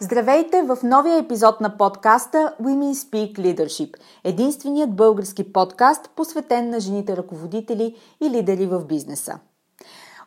[0.00, 7.16] Здравейте в новия епизод на подкаста Women Speak Leadership, единственият български подкаст, посветен на жените
[7.16, 9.38] ръководители и лидери в бизнеса.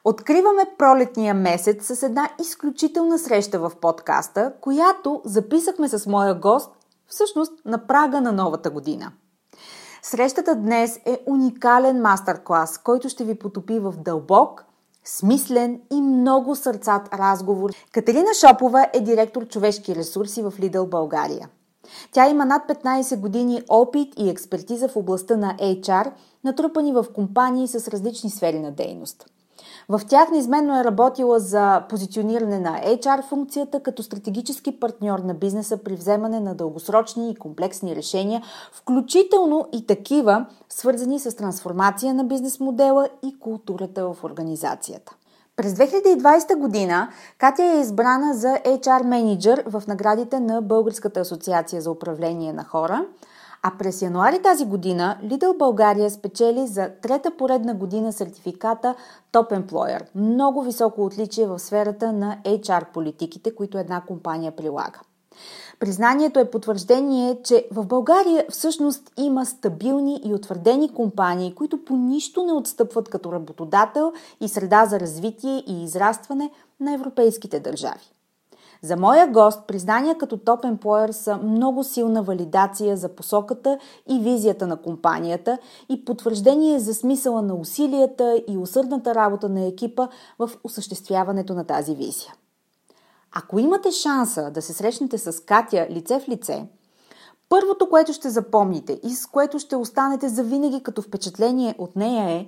[0.03, 6.71] Откриваме пролетния месец с една изключителна среща в подкаста, която записахме с моя гост
[7.07, 9.11] всъщност на прага на новата година.
[10.01, 14.65] Срещата днес е уникален мастер-клас, който ще ви потопи в дълбок,
[15.05, 17.71] смислен и много сърцат разговор.
[17.91, 21.49] Катерина Шопова е директор човешки ресурси в Лидъл България.
[22.11, 26.11] Тя има над 15 години опит и експертиза в областта на HR,
[26.43, 29.25] натрупани в компании с различни сфери на дейност.
[29.91, 35.77] В тях неизменно е работила за позициониране на HR функцията като стратегически партньор на бизнеса
[35.77, 38.41] при вземане на дългосрочни и комплексни решения,
[38.73, 45.15] включително и такива, свързани с трансформация на бизнес модела и културата в организацията.
[45.55, 51.91] През 2020 година Катя е избрана за HR менеджер в наградите на Българската асоциация за
[51.91, 53.05] управление на хора–
[53.63, 58.95] а през януари тази година Lidl България спечели за трета поредна година сертификата
[59.33, 60.01] Top Employer.
[60.15, 64.99] Много високо отличие в сферата на HR политиките, които една компания прилага.
[65.79, 72.43] Признанието е потвърждение, че в България всъщност има стабилни и утвърдени компании, които по нищо
[72.43, 78.11] не отстъпват като работодател и среда за развитие и израстване на европейските държави.
[78.83, 84.67] За моя гост признания като Top Employer са много силна валидация за посоката и визията
[84.67, 85.57] на компанията
[85.89, 90.07] и потвърждение за смисъла на усилията и усърдната работа на екипа
[90.39, 92.33] в осъществяването на тази визия.
[93.35, 96.65] Ако имате шанса да се срещнете с Катя лице в лице,
[97.49, 102.47] първото, което ще запомните и с което ще останете завинаги като впечатление от нея е,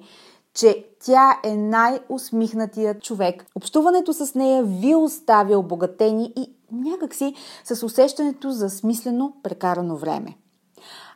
[0.53, 3.45] че тя е най-усмихнатият човек.
[3.55, 10.37] Общуването с нея ви оставя обогатени и някакси с усещането за смислено прекарано време.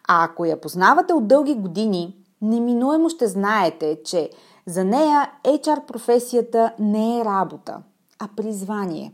[0.08, 4.30] А ако я познавате от дълги години, неминуемо ще знаете, че
[4.66, 7.81] за нея HR професията не е работа,
[8.20, 9.14] а призвание.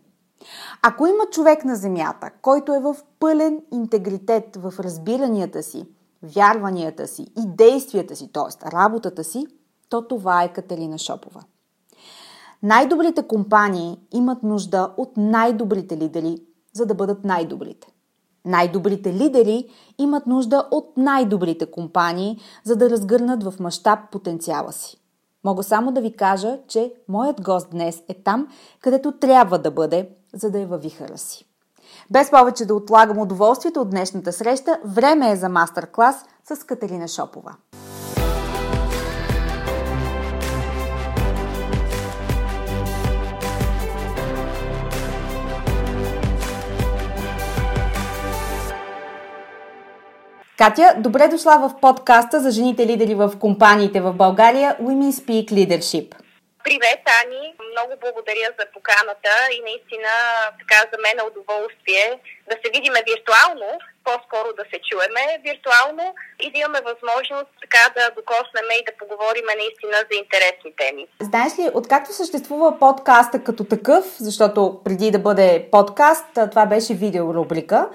[0.82, 5.86] Ако има човек на Земята, който е в пълен интегритет в разбиранията си,
[6.24, 8.72] вярванията си и действията си, т.е.
[8.72, 9.48] работата си,
[9.94, 11.44] то това е Катерина Шопова.
[12.64, 16.38] Най-добрите компании имат нужда от най-добрите лидери,
[16.74, 17.88] за да бъдат най-добрите.
[18.46, 24.98] Най-добрите лидери имат нужда от най-добрите компании, за да разгърнат в мащаб потенциала си.
[25.44, 28.48] Мога само да ви кажа, че моят гост днес е там,
[28.82, 31.46] където трябва да бъде, за да е във вихара си.
[32.12, 37.56] Без повече да отлагам удоволствието от днешната среща, време е за мастер-клас с Катерина Шопова.
[50.64, 56.08] Катя, добре дошла в подкаста за жените лидери в компаниите в България Women Speak Leadership.
[56.64, 57.44] Привет, Ани!
[57.72, 60.12] Много благодаря за поканата и наистина
[60.60, 62.08] така за мен е удоволствие
[62.50, 63.70] да се видиме виртуално,
[64.08, 66.06] по-скоро да се чуеме виртуално
[66.44, 71.04] и да имаме възможност така да докоснем и да поговорим наистина за интересни теми.
[71.30, 77.90] Знаеш ли, откакто съществува подкаста като такъв, защото преди да бъде подкаст, това беше видеорубрика,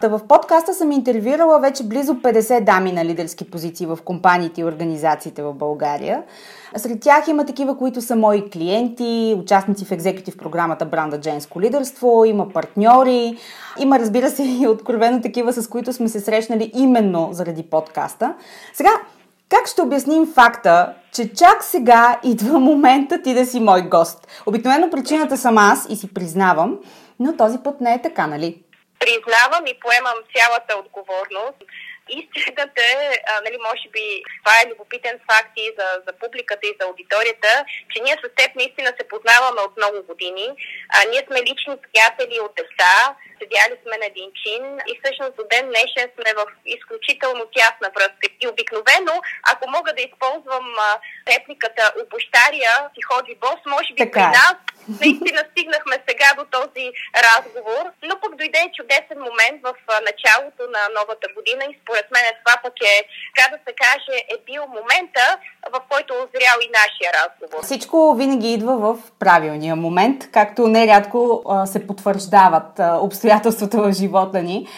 [0.00, 4.64] Та в подкаста съм интервюирала вече близо 50 дами на лидерски позиции в компаниите и
[4.64, 6.22] организациите в България.
[6.76, 12.24] Сред тях има такива, които са мои клиенти, участници в екзекутив програмата Бранда Женско лидерство,
[12.24, 13.36] има партньори,
[13.78, 18.34] има разбира се и откровено такива, с които сме се срещнали именно заради подкаста.
[18.72, 18.90] Сега,
[19.48, 24.42] как ще обясним факта, че чак сега идва момента ти да си мой гост?
[24.46, 26.78] Обикновено причината съм аз и си признавам,
[27.20, 28.62] но този път не е така, нали?
[29.00, 31.58] Признавам и поемам цялата отговорност
[32.18, 34.04] истината е, а, нали, може би
[34.40, 37.52] това е любопитен факт и за, за публиката и за аудиторията,
[37.90, 40.48] че ние с теб наистина се познаваме от много години.
[40.94, 42.94] А, ние сме лични приятели от деца,
[43.38, 46.44] седяли сме на един чин и всъщност до ден днешен сме в
[46.76, 48.24] изключително тясна връзка.
[48.40, 49.14] И обикновено,
[49.52, 50.90] ако мога да използвам а,
[51.32, 54.12] репликата обощария си ходи бос, може би така.
[54.12, 54.36] при е.
[54.40, 54.56] нас
[55.00, 56.86] наистина стигнахме сега до този
[57.28, 59.74] разговор, но пък дойде чудесен момент в
[60.08, 62.96] началото на новата година и според мен това пък е,
[63.36, 65.24] така да се каже, е бил момента,
[65.74, 67.62] в който е озрял и нашия разговор.
[67.64, 71.20] Всичко винаги идва в правилния момент, както нерядко
[71.64, 74.68] се потвърждават обстоятелствата в живота ни.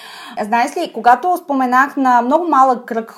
[0.41, 3.13] Знаеш ли, когато споменах на много малък кръг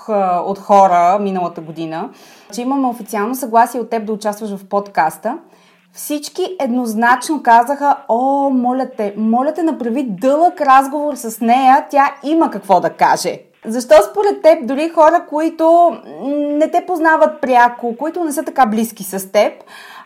[0.44, 2.10] от хора миналата година,
[2.54, 5.38] че имаме официално съгласие от теб да участваш в подкаста,
[5.94, 12.50] всички еднозначно казаха, о, моля те, моля те, направи дълъг разговор с нея, тя има
[12.50, 13.38] какво да каже.
[13.66, 15.96] Защо според теб дори хора, които
[16.30, 19.52] не те познават пряко, които не са така близки с теб,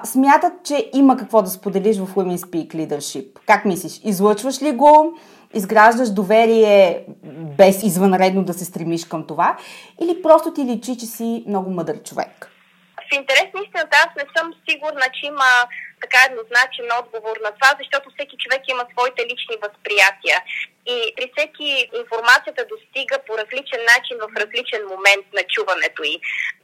[0.04, 3.26] смятат, че има какво да споделиш в Women Speak Leadership?
[3.46, 4.00] Как мислиш?
[4.04, 5.12] Излъчваш ли го?
[5.54, 7.04] Изграждаш доверие
[7.58, 9.56] без извънредно да се стремиш към това?
[10.02, 12.57] Или просто ти личи, че си много мъдър човек?
[13.08, 15.50] В интерес на истината аз не съм сигурна, че има
[16.00, 20.38] така еднозначен отговор на това, защото всеки човек има своите лични възприятия.
[20.94, 21.68] И при всеки
[22.02, 26.14] информацията достига по различен начин в различен момент на чуването й.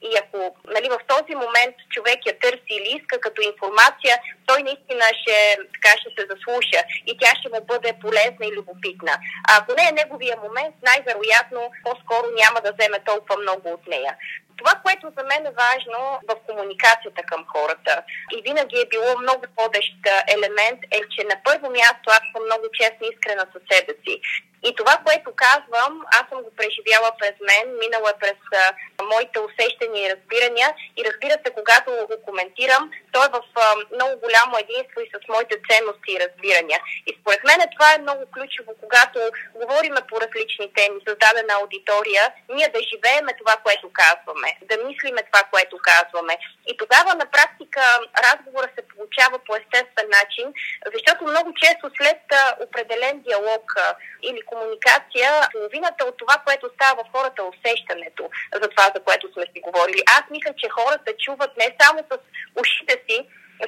[0.09, 0.39] И ако
[0.75, 4.15] нали, в този момент човек я търси или иска като информация,
[4.47, 5.37] той наистина ще,
[5.75, 6.81] така, ще се заслуша
[7.11, 9.15] и тя ще му бъде полезна и любопитна.
[9.49, 14.13] А ако не е неговия момент, най-вероятно по-скоро няма да вземе толкова много от нея.
[14.57, 18.03] Това, което за мен е важно в комуникацията към хората
[18.37, 19.95] и винаги е било много водещ
[20.37, 24.21] елемент е, че на първо място аз съм много честна и искрена със себе си.
[24.69, 28.65] И това, което казвам, аз съм го преживяла през мен, минала е през а,
[29.13, 30.69] моите усещания и разбирания.
[30.99, 33.65] И разбира се, когато го коментирам, то е в а,
[33.95, 36.79] много голямо единство и с моите ценности и разбирания.
[37.09, 39.19] И според мен това е много ключово, когато
[39.55, 42.23] говориме по различни теми, създадена аудитория,
[42.57, 46.35] ние да живееме това, което казваме, да мислиме това, което казваме.
[46.71, 47.83] И тогава на практика
[48.27, 50.47] разговора се получава по естествен начин,
[50.95, 57.05] защото много често след а, определен диалог а, или комуникация, половината от това, което става
[57.05, 58.23] в хората, е усещането
[58.61, 60.03] за това, за което сме си говорили.
[60.17, 62.13] Аз мисля, че хората чуват не само с
[62.61, 63.19] ушите си,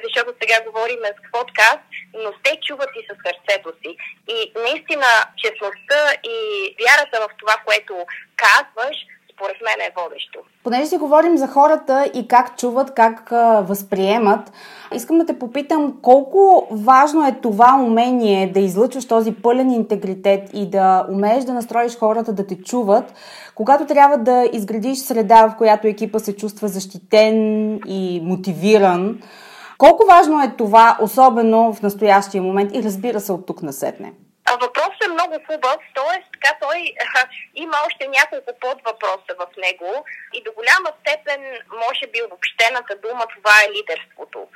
[0.03, 3.91] защото сега говорим с подкаст, но те чуват и с сърцето си.
[4.35, 5.09] И наистина
[5.41, 5.99] честността
[6.33, 6.37] и
[6.83, 7.93] вярата в това, което
[8.45, 8.97] казваш,
[9.37, 10.39] според мен е водещо.
[10.63, 13.29] Понеже си говорим за хората и как чуват, как
[13.67, 14.51] възприемат,
[14.93, 20.69] искам да те попитам колко важно е това умение да излъчваш този пълен интегритет и
[20.69, 23.13] да умееш да настроиш хората да те чуват,
[23.55, 27.35] когато трябва да изградиш среда, в която екипа се чувства защитен
[27.87, 29.19] и мотивиран.
[29.77, 34.13] Колко важно е това, особено в настоящия момент и разбира се от тук насетне?
[35.27, 36.23] Много хубав, т.е.
[36.33, 36.93] така той
[37.55, 41.41] има още няколко подвъпроса в него и до голяма степен,
[41.85, 44.47] може би обобщената дума, това е лидерството.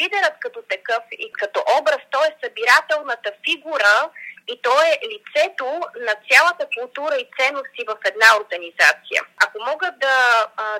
[0.00, 4.10] Лидерът като такъв и като образ, той е събирателната фигура
[4.48, 5.68] и то е лицето
[6.06, 9.20] на цялата култура и ценности в една организация.
[9.44, 10.18] Ако мога да,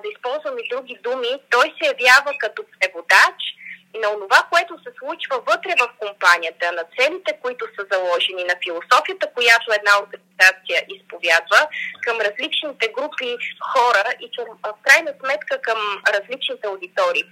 [0.03, 3.41] да използвам и други думи, той се явява като преводач–
[3.95, 9.27] на това, което се случва вътре в компанията, на целите, които са заложени, на философията,
[9.35, 11.61] която една организация изповядва
[12.05, 13.37] към различните групи
[13.73, 15.79] хора и към, в крайна сметка към
[16.15, 17.25] различните аудитории.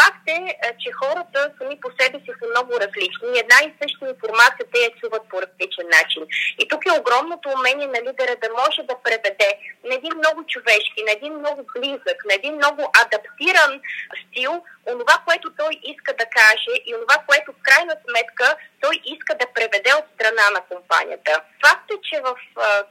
[0.00, 0.38] Факт е,
[0.80, 4.90] че хората сами по себе си са много различни една и съща информация те я
[5.00, 6.22] чуват по различен начин.
[6.58, 9.50] И тук е огромното умение на лидера да може да преведе
[9.88, 13.80] на един много човешки, на един много близък, на един много адаптиран
[14.22, 14.52] стил
[14.86, 19.46] онова, което той иска да каже и онова, което в крайна сметка той иска да
[19.54, 21.42] преведе от страна на компанията.
[21.66, 22.36] Факт е, че в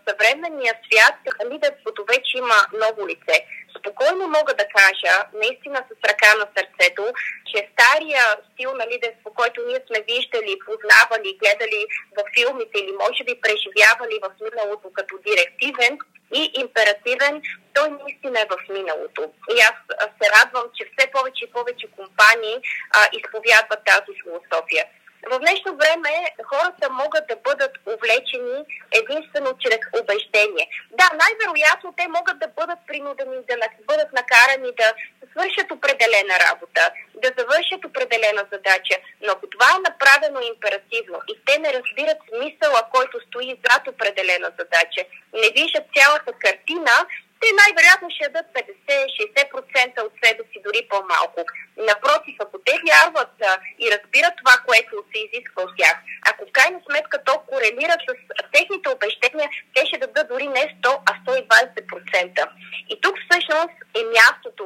[0.08, 1.16] съвременния свят
[1.52, 3.46] лидерството вече има много лице.
[3.80, 7.04] Спокойно мога да кажа, наистина с ръка на сърцето,
[7.50, 11.82] че стария стил на лидерство, който ние сме виждали, познавали, гледали
[12.18, 15.94] в филмите или може би преживявали в миналото като директивен,
[16.34, 17.42] и императивен,
[17.74, 19.32] той наистина е в миналото.
[19.56, 19.76] И аз
[20.22, 22.58] се радвам, че все повече и повече компании
[22.98, 24.86] а, изповядват тази философия.
[25.30, 26.12] В днешно време
[26.44, 28.58] хората могат да бъдат увлечени
[28.92, 30.68] единствено чрез убеждение.
[30.92, 33.56] Да, най-вероятно те могат да бъдат принудени да
[33.88, 34.94] бъдат накарани да
[35.32, 36.92] свършат определена работа,
[37.22, 42.82] да завършат определена задача, но ако това е направено императивно и те не разбират смисъла,
[42.94, 45.02] който стои зад определена задача,
[45.34, 46.92] не виждат цялата картина,
[47.42, 51.40] те най-вероятно ще ядат 50-60% от себе си, дори по-малко.
[51.78, 55.96] Напротив, ако те вярват а, и разбират това, което се изисква от тях,
[56.30, 58.10] ако в крайна сметка то корелира с
[58.54, 62.50] техните убеждения, те ще дадат дори не 100, а 120%.
[62.90, 64.64] И тук всъщност е мястото,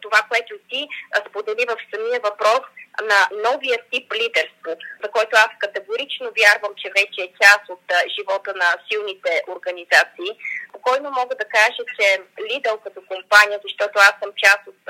[0.00, 0.88] това, което ти
[1.28, 2.64] сподели в самия въпрос,
[3.00, 7.84] на новия тип лидерство, за който аз категорично вярвам, че вече е част от
[8.16, 10.30] живота на силните организации.
[10.72, 12.06] Спокойно мога да кажа, че
[12.48, 14.82] Lidl като компания, защото аз съм част от,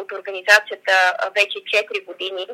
[0.00, 0.94] от организацията
[1.34, 2.46] вече 4 години,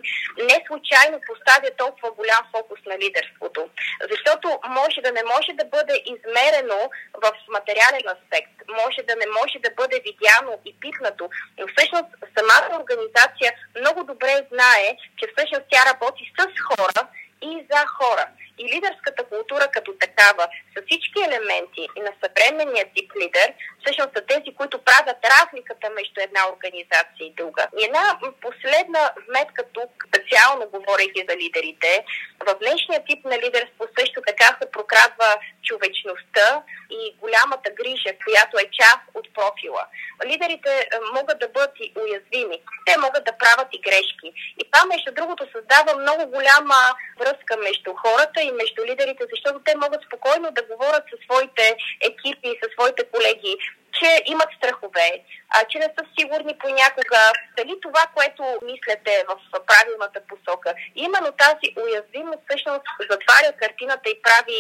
[0.49, 3.69] не случайно поставя толкова голям фокус на лидерството.
[4.13, 6.81] Защото може да не може да бъде измерено
[7.25, 11.25] в материален аспект, може да не може да бъде видяно и пипнато,
[11.59, 13.51] но всъщност самата организация
[13.81, 17.03] много добре знае, че всъщност тя работи с хора
[17.43, 18.27] и за хора.
[18.59, 24.57] И лидерската култура като такава, с всички елементи на съвременния тип лидер, всъщност са тези,
[24.59, 27.67] които правят разликата между една организация и друга.
[27.79, 32.05] И една последна вметка тук, специално говорейки за лидерите,
[32.47, 35.31] в днешния тип на лидерство също така се прокрадва
[35.63, 39.83] човечността и голямата грижа, която е част от профила.
[40.25, 42.59] Лидерите е, могат да бъдат и уязвими.
[42.87, 44.29] Те могат да правят и грешки.
[44.61, 46.81] И това, между другото, създава много голяма
[47.21, 51.77] връзка между хората и между лидерите, защото те могат спокойно да говорят със своите
[52.11, 53.57] екипи, със своите колеги,
[53.99, 55.09] че имат страхове,
[55.55, 57.23] а, че не са сигурни понякога
[57.57, 59.35] дали това, което мислите в
[59.71, 60.71] правилната посока.
[60.95, 64.59] Именно тази уязвимост всъщност затваря картината и прави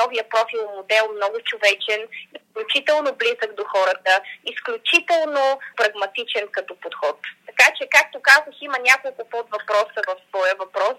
[0.00, 2.00] новия профил модел много човечен,
[2.36, 4.12] изключително близък до хората,
[4.52, 5.44] изключително
[5.76, 7.18] прагматичен като подход.
[7.48, 10.96] Така че, както казах, има няколко подвъпроса в своя въпрос,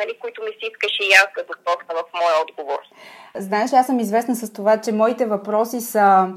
[0.00, 2.80] нали, които ми се искаше и аз да допълна в моя отговор.
[3.34, 6.28] Знаеш, аз съм известна с това, че моите въпроси са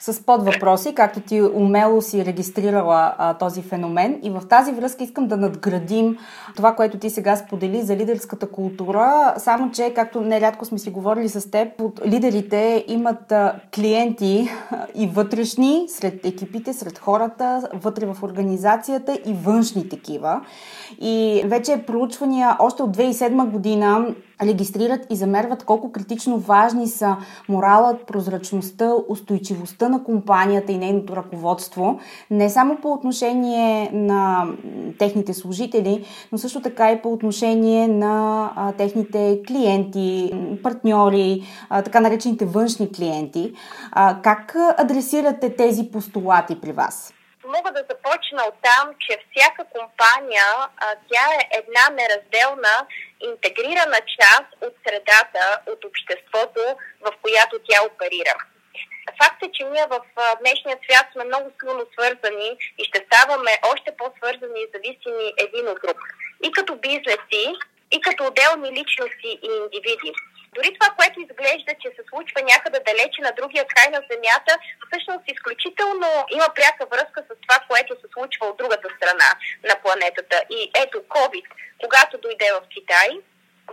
[0.00, 4.20] с подвъпроси, както ти умело си регистрирала а, този феномен.
[4.22, 6.18] И в тази връзка искам да надградим
[6.56, 9.34] това, което ти сега сподели за лидерската култура.
[9.38, 11.68] Само, че, както нерядко сме си говорили с теб,
[12.06, 14.48] лидерите имат а, клиенти
[14.94, 20.40] и вътрешни сред екипите, сред хората, вътре в организацията и външни такива.
[21.00, 24.06] И вече проучвания още от 2007 година
[24.42, 27.16] регистрират и замерват колко критично важни са
[27.48, 31.98] моралът, прозрачността, устойчивостта на компанията и нейното ръководство,
[32.30, 34.46] не само по отношение на
[34.98, 40.32] техните служители, но също така и по отношение на а, техните клиенти,
[40.62, 43.52] партньори, а, така наречените външни клиенти.
[43.92, 47.12] А, как адресирате тези постулати при вас?
[47.56, 50.44] Мога да започна от там, че всяка компания,
[50.76, 52.74] а, тя е една неразделна,
[53.20, 56.60] интегрирана част от средата, от обществото,
[57.00, 58.34] в която тя оперира.
[59.22, 60.00] Факт е, че ние в
[60.40, 65.78] днешния свят сме много силно свързани и ще ставаме още по-свързани и зависими един от
[65.84, 65.98] друг.
[66.44, 67.44] И като бизнеси,
[67.90, 70.12] и като отделни личности и индивиди.
[70.54, 74.52] Дори това, което изглежда, че се случва някъде далече на другия край на Земята,
[74.86, 79.30] всъщност изключително има пряка връзка с това, което се случва от другата страна
[79.68, 80.36] на планетата.
[80.50, 81.46] И ето COVID,
[81.82, 83.08] когато дойде в Китай,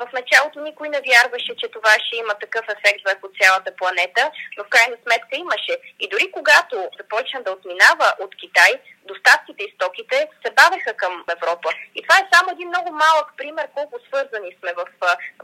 [0.02, 4.64] в началото никой не вярваше, че това ще има такъв ефект върху цялата планета, но
[4.64, 5.78] в крайна сметка имаше.
[6.00, 8.72] И дори когато започна да отминава от Китай,
[9.12, 11.70] доставките и стоките се бавеха към Европа.
[11.96, 14.86] И това е само един много малък пример колко свързани сме в,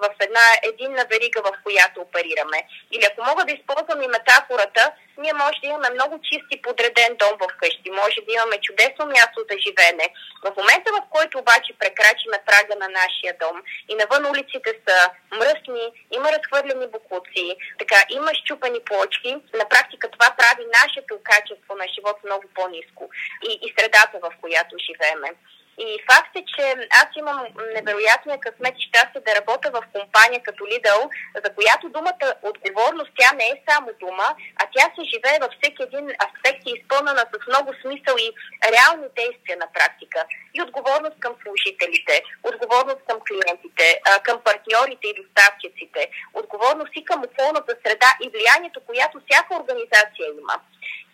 [0.04, 2.60] в една единна верига, в която оперираме.
[2.92, 7.12] Или ако мога да използвам и метафората, ние може да имаме много чист и подреден
[7.20, 10.08] дом в къщи, може да имаме чудесно място за живеене.
[10.46, 13.58] В момента, в който обаче прекрачиме прага на нашия дом
[13.90, 14.98] и навън улиците са
[15.40, 15.86] мръсни,
[16.18, 22.18] има разхвърлени буклуци, така, има щупани плочки, на практика това прави нашето качество на живот
[22.24, 23.10] много по-низко.
[23.50, 25.30] И и, средата, в която живееме.
[25.78, 26.66] И факт е, че
[27.02, 27.40] аз имам
[27.76, 31.02] невероятния късмет и щастие да работя в компания като Lidl,
[31.44, 34.28] за която думата отговорност, тя не е само дума,
[34.62, 38.30] а тя се живее във всеки един аспект и е изпълнена с много смисъл и
[38.74, 40.20] реални действия на практика.
[40.56, 43.88] И отговорност към служителите, отговорност към клиентите,
[44.28, 46.02] към партньорите и доставчиците,
[46.34, 50.56] отговорност и към околната среда и влиянието, която всяка организация има.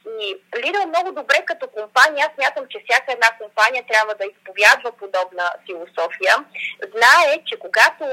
[0.05, 4.91] И Lidl много добре като компания, аз мятам, че всяка една компания трябва да изповядва
[4.91, 6.35] подобна философия,
[6.95, 8.03] знае, че когато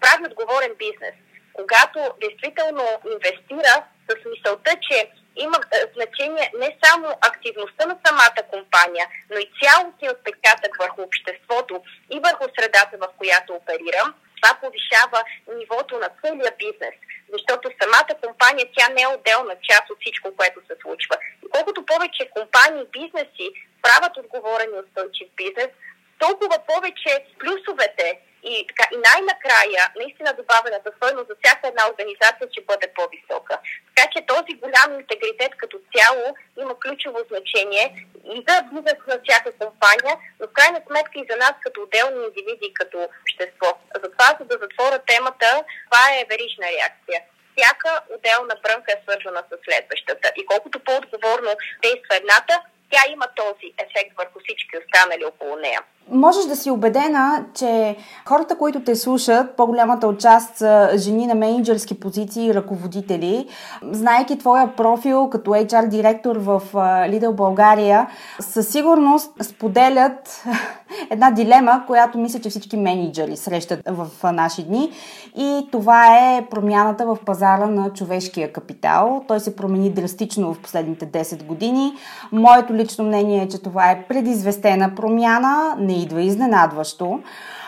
[0.00, 1.14] прави отговорен бизнес,
[1.52, 5.58] когато действително инвестира с мисълта, че има
[5.96, 12.44] значение не само активността на самата компания, но и цялостният отпечатък върху обществото и върху
[12.58, 15.20] средата, в която оперира, това повишава
[15.58, 16.94] нивото на целия бизнес.
[17.32, 21.16] Защото самата компания, тя не е отделна част от всичко, което се случва.
[21.44, 23.46] И колкото повече компании и бизнеси
[23.82, 25.70] правят отговорен и устойчив бизнес,
[26.18, 32.68] толкова повече плюсовете и, така, и най-накрая, наистина добавената стойност за всяка една организация ще
[32.70, 33.58] бъде по-висока.
[33.88, 36.24] Така че този голям интегритет като цяло
[36.62, 41.36] има ключово значение и за бизнес на всяка компания, но в крайна сметка и за
[41.36, 43.78] нас като отделни индивиди, като общество.
[44.02, 47.20] Затова, за да затворя темата, това е верижна реакция
[47.58, 50.32] всяка отделна брънка е свързана с следващата.
[50.36, 51.50] И колкото по-отговорно
[51.82, 52.54] действа едната,
[52.90, 57.96] тя има този ефект върху всички останали около нея можеш да си убедена, че
[58.26, 63.46] хората, които те слушат, по-голямата част са жени на менеджерски позиции и ръководители.
[63.92, 66.62] Знайки твоя профил като HR директор в
[67.08, 68.06] Lidl България,
[68.40, 70.44] със сигурност споделят
[71.10, 74.90] една дилема, която мисля, че всички менеджери срещат в наши дни.
[75.36, 79.24] И това е промяната в пазара на човешкия капитал.
[79.28, 81.92] Той се промени драстично в последните 10 години.
[82.32, 87.20] Моето лично мнение е, че това е предизвестена промяна, не идва изненадващо.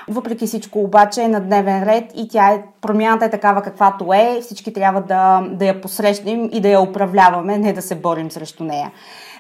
[0.09, 4.41] Въпреки всичко обаче е на дневен ред и тя е, промяната е такава каквато е.
[4.43, 8.65] Всички трябва да, да я посрещнем и да я управляваме, не да се борим срещу
[8.65, 8.91] нея.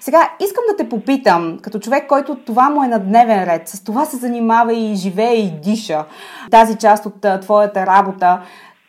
[0.01, 3.85] Сега, искам да те попитам, като човек, който това му е на дневен ред, с
[3.85, 6.05] това се занимава и живее и диша
[6.50, 8.41] тази част от твоята работа,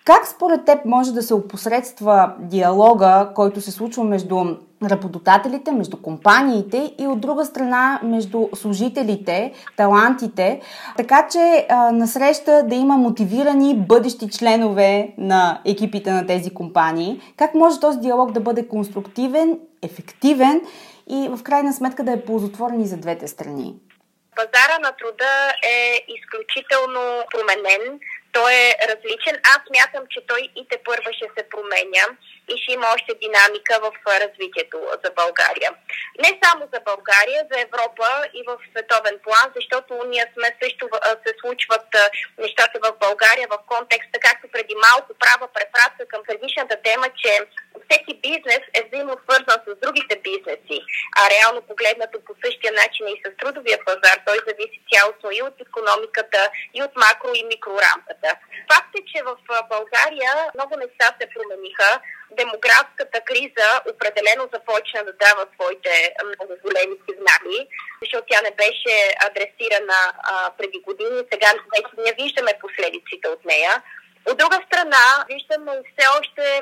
[0.05, 4.45] как според теб може да се опосредства диалога, който се случва между
[4.89, 10.61] работодателите, между компаниите и от друга страна между служителите, талантите,
[10.97, 17.21] така че а, насреща да има мотивирани бъдещи членове на екипите на тези компании?
[17.37, 20.61] Как може този диалог да бъде конструктивен, ефективен
[21.09, 23.75] и в крайна сметка да е ползотворен и за двете страни?
[24.35, 27.99] Пазара на труда е изключително променен.
[28.31, 29.35] Той е различен.
[29.55, 32.05] Аз мятам, че той и те първа ще се променя
[32.51, 33.91] и ще има още динамика в
[34.23, 35.71] развитието за България.
[36.23, 38.07] Не само за България, за Европа
[38.39, 40.83] и в световен план, защото ние сме също
[41.25, 41.87] се случват
[42.37, 47.31] нещата в България в контекста, както преди малко права препратка към предишната тема, че
[47.85, 50.79] всеки бизнес е взаимно свързан с другите бизнеси,
[51.19, 55.55] а реално погледнато по същия начин и с трудовия пазар, той зависи цялостно и от
[55.67, 56.41] економиката,
[56.73, 58.29] и от макро и микрорамката.
[58.71, 59.35] Факт е, че в
[59.73, 61.89] България много неща се промениха
[62.39, 67.67] демографската криза определено започна да дава своите много големи сигнали,
[68.01, 68.95] защото тя не беше
[69.27, 71.19] адресирана а, преди години.
[71.31, 73.83] Сега вече не виждаме последиците от нея.
[74.25, 76.61] От друга страна, виждаме все още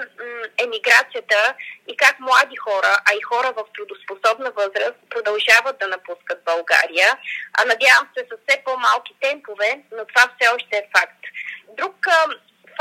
[0.57, 1.55] емиграцията
[1.87, 7.09] и как млади хора, а и хора в трудоспособна възраст продължават да напускат България.
[7.57, 11.23] А надявам се с все по-малки темпове, но това все още е факт.
[11.77, 11.95] Друг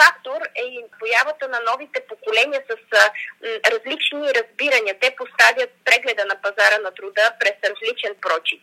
[0.00, 2.74] фактор е и появата на новите поколения с
[3.72, 4.94] различни разбирания.
[5.00, 8.62] Те поставят прегледа на пазара на труда през различен прочит.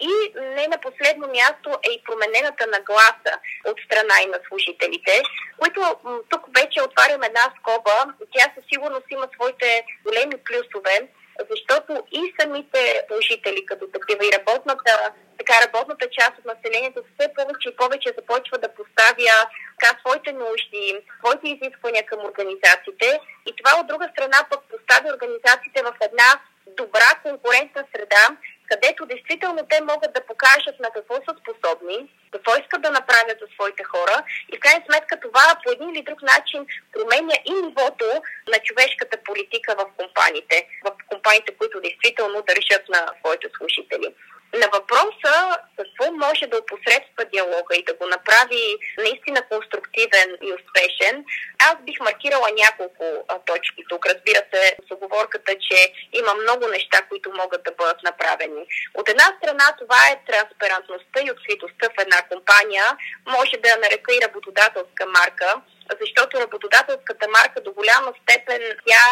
[0.00, 5.22] И не на последно място е и променената нагласа от страна и на служителите,
[5.58, 5.80] които
[6.28, 8.14] тук вече отварям една скоба.
[8.32, 11.08] Тя със сигурност има своите големи плюсове,
[11.50, 17.68] защото и самите служители като такива и работната, така, работната част от населението все повече
[17.68, 19.36] и повече започва да поставя
[19.80, 23.20] така, своите нужди, своите изисквания към организациите.
[23.48, 26.30] И това от друга страна пък поставя организациите в една
[26.76, 28.24] добра конкурентна среда,
[28.70, 31.98] където действително те могат да покажат на какво са способни,
[32.32, 34.16] какво искат да направят за своите хора.
[34.52, 38.08] И в крайна сметка това по един или друг начин променя и нивото
[38.52, 44.14] на човешката политика в компаниите, в компаниите, които действително държат на своите служители.
[44.54, 45.34] На въпроса
[45.78, 48.62] какво може да опосредства диалога и да го направи
[48.98, 51.24] наистина конструктивен и успешен,
[51.68, 53.04] аз бих маркирала няколко
[53.46, 54.06] точки тук.
[54.06, 58.62] Разбира се, с оговорката, че има много неща, които могат да бъдат направени.
[58.94, 62.84] От една страна това е транспарентността и откритостта в една компания.
[63.26, 65.54] Може да я нарека и работодателска марка,
[66.00, 69.04] защото работодателската марка до голяма степен тя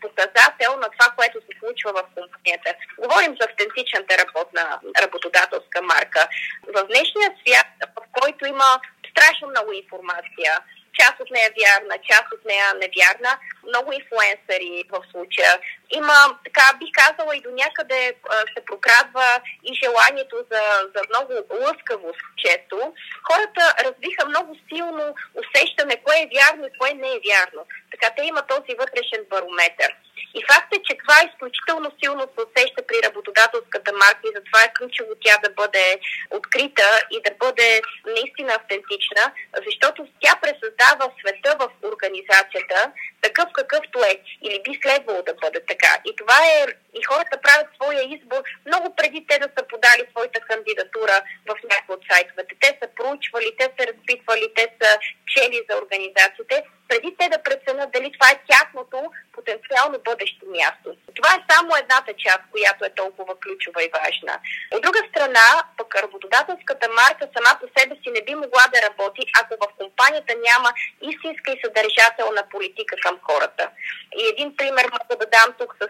[0.00, 2.70] показател на това, което се случва в компанията.
[2.98, 6.28] Говорим за автентичната работна работодателска марка.
[6.74, 10.52] В днешния свят, в който има страшно много информация,
[11.00, 13.32] част от нея е вярна, част от нея е невярна.
[13.72, 15.52] Много инфлуенсъри в случая.
[15.90, 18.14] Има, така бих казала, и до някъде
[18.54, 19.28] се прокрадва
[19.64, 20.62] и желанието за,
[20.94, 21.32] за много
[21.64, 22.76] лъскавост често.
[23.28, 27.62] Хората развиха много силно усещане кое е вярно и кое не е вярно.
[27.90, 29.90] Така те имат този вътрешен барометр.
[30.34, 34.60] И факт е, че това е изключително силно се усеща при работодателската марка и затова
[34.64, 39.24] е ключово тя да бъде открита и да бъде наистина автентична,
[39.66, 45.92] защото тя пресъздава света в организацията такъв какъвто е или би следвало да бъде така.
[46.04, 46.66] И това е,
[46.98, 51.16] и хората правят своя избор много преди те да са подали своята кандидатура
[51.48, 52.54] в някои от сайтовете.
[52.60, 54.98] Те са проучвали, те са разпитвали, те са
[55.32, 58.98] чели за организациите преди те да преценят дали това е тяхното
[59.36, 60.88] потенциално бъдещо място.
[61.16, 64.34] Това е само едната част, която е толкова ключова и важна.
[64.74, 65.46] От друга страна,
[65.78, 70.32] пък работодателската марка сама по себе си не би могла да работи, ако в компанията
[70.48, 70.70] няма
[71.10, 73.64] истинска и съдържателна политика към хората.
[74.20, 75.84] И един пример мога да дам тук с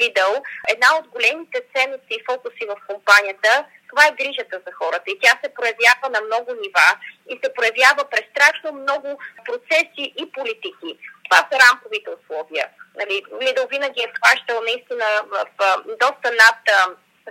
[0.00, 0.32] Lidl.
[0.74, 5.32] Една от големите ценности и фокуси в компанията това е грижата за хората и тя
[5.42, 6.88] се проявява на много нива
[7.32, 9.08] и се проявява през страшно много
[9.46, 10.90] процеси и политики.
[11.24, 12.66] Това са рамковите условия.
[13.00, 16.60] Нали, Лидъл винаги е плащал наистина в, в доста над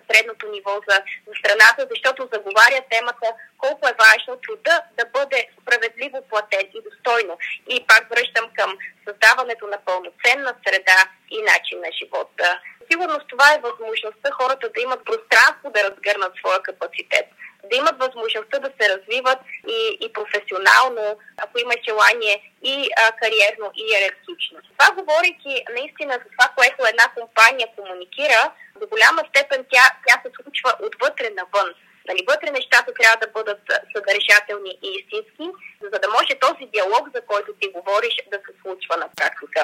[0.08, 6.18] средното ниво за, за страната, защото заговаря темата колко е важно труда да бъде справедливо
[6.30, 7.38] платен и достойно.
[7.70, 12.60] И пак връщам към създаването на пълноценна среда и начин на живота.
[12.92, 17.26] Сигурно това е възможността хората да имат пространство да разгърнат своя капацитет
[17.70, 23.68] да имат възможността да се развиват и, и професионално, ако има желание, и а, кариерно,
[23.76, 24.58] и иерархично.
[24.72, 28.42] Това говорейки наистина за това, което една компания комуникира,
[28.80, 31.70] до голяма степен тя, тя се случва отвътре навън.
[32.08, 33.62] Нали, вътре нещата трябва да бъдат
[33.96, 35.48] съдържателни и истински,
[35.82, 39.62] за да може този диалог, за който ти говориш, да се случва на практика.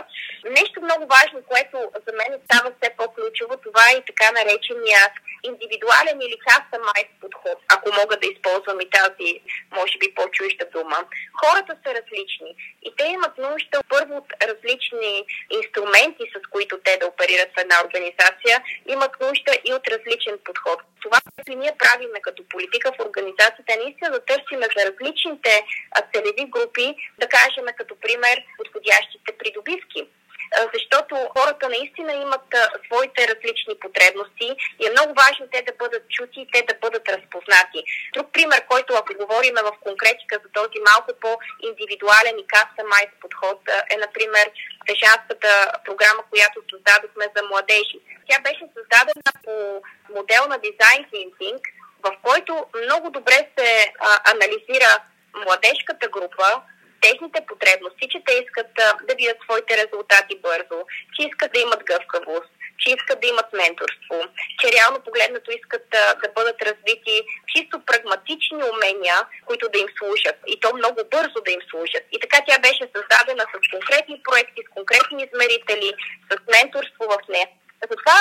[0.59, 5.01] Нещо много важно, което за мен става все по-ключово, това е и така наречения
[5.43, 9.29] индивидуален или customized подход, ако мога да използвам и тази,
[9.71, 10.97] може би, по-чужда дума.
[11.41, 12.51] Хората са различни
[12.83, 15.25] и те имат нужда първо от различни
[15.57, 18.55] инструменти, с които те да оперират в една организация,
[18.87, 20.79] имат нужда и от различен подход.
[21.01, 25.51] Това, което ние правиме като политика в организацията, е наистина да търсиме за различните
[26.13, 30.01] целеви групи, да кажем като пример подходящите придобивки
[30.73, 32.47] защото хората наистина имат
[32.85, 34.47] своите различни потребности
[34.79, 37.79] и е много важно те да бъдат чути и те да бъдат разпознати.
[38.13, 43.59] Друг пример, който ако говорим в конкретика за този малко по-индивидуален и customized подход
[43.93, 44.45] е, например,
[44.87, 45.51] Тежанската
[45.85, 47.99] програма, която създадохме за младежи.
[48.27, 49.53] Тя беше създадена по
[50.15, 51.59] модел на дизайн thinking,
[52.03, 54.91] в който много добре се а, анализира
[55.45, 56.61] младежката група,
[57.01, 60.79] техните потребности, че те искат да, видят своите резултати бързо,
[61.13, 64.17] че искат да имат гъвкавост, че искат да имат менторство,
[64.59, 67.15] че реално погледнато искат да бъдат развити
[67.53, 72.05] чисто прагматични умения, които да им служат и то много бързо да им служат.
[72.11, 75.89] И така тя беше създадена с конкретни проекти, с конкретни измерители,
[76.29, 77.47] с менторство в нея.
[77.89, 78.17] Затова,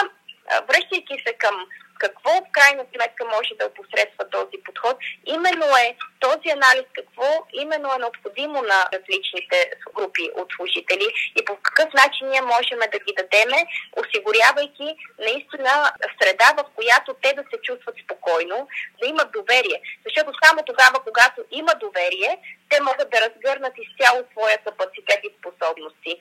[0.68, 1.56] връщайки се към
[2.04, 7.88] какво в крайна сметка може да опосредства този подход, именно е този анализ какво именно
[7.94, 9.58] е необходимо на различните
[9.96, 11.06] групи от служители
[11.38, 13.58] и по какъв начин ние можем да ги дадеме,
[14.00, 18.68] осигурявайки наистина среда, в която те да се чувстват спокойно,
[19.00, 19.78] да имат доверие.
[20.06, 22.32] Защото само тогава, когато има доверие,
[22.70, 26.12] те могат да разгърнат изцяло своя капацитет и способности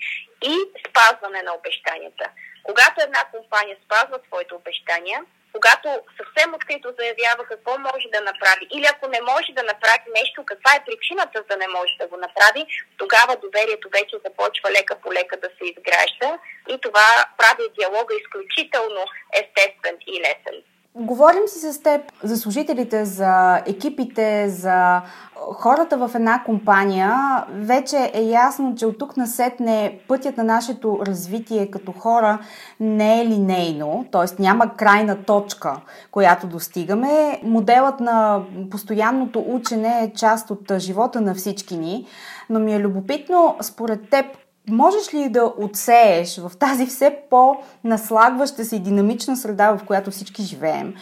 [0.51, 0.55] и
[0.87, 2.25] спазване на обещанията.
[2.63, 5.19] Когато една компания спазва своите обещания,
[5.53, 5.87] когато
[6.19, 10.71] съвсем открито заявява какво може да направи или ако не може да направи нещо, каква
[10.75, 12.61] е причината за да не може да го направи,
[12.97, 19.03] тогава доверието вече започва лека по лека да се изгражда и това прави диалога изключително
[19.41, 20.57] естествен и лесен.
[20.95, 25.01] Говорим си с теб за служителите, за екипите, за
[25.35, 27.15] хората в една компания.
[27.49, 32.39] Вече е ясно, че от тук насетне пътят на нашето развитие като хора
[32.79, 34.41] не е линейно, т.е.
[34.41, 37.41] няма крайна точка, която достигаме.
[37.43, 42.05] Моделът на постоянното учене е част от живота на всички ни,
[42.49, 44.25] но ми е любопитно според теб
[44.69, 50.43] Можеш ли да отсееш в тази все по-наслагваща се и динамична среда, в която всички
[50.43, 50.93] живеем,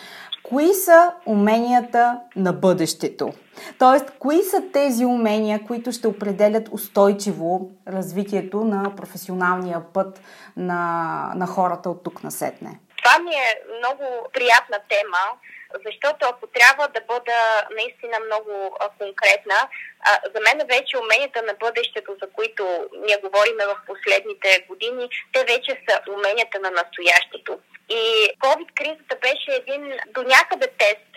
[0.43, 3.33] кои са уменията на бъдещето?
[3.79, 10.21] Тоест, кои са тези умения, които ще определят устойчиво развитието на професионалния път
[10.57, 12.79] на, на хората от тук насетне?
[13.03, 14.03] Това ми е много
[14.33, 15.17] приятна тема,
[15.85, 19.69] защото ако трябва да бъда наистина много конкретна,
[20.35, 25.81] за мен вече уменията на бъдещето, за които ние говориме в последните години, те вече
[25.89, 27.59] са уменията на настоящето.
[27.89, 31.11] И COVID-кризата беше един до някъде тест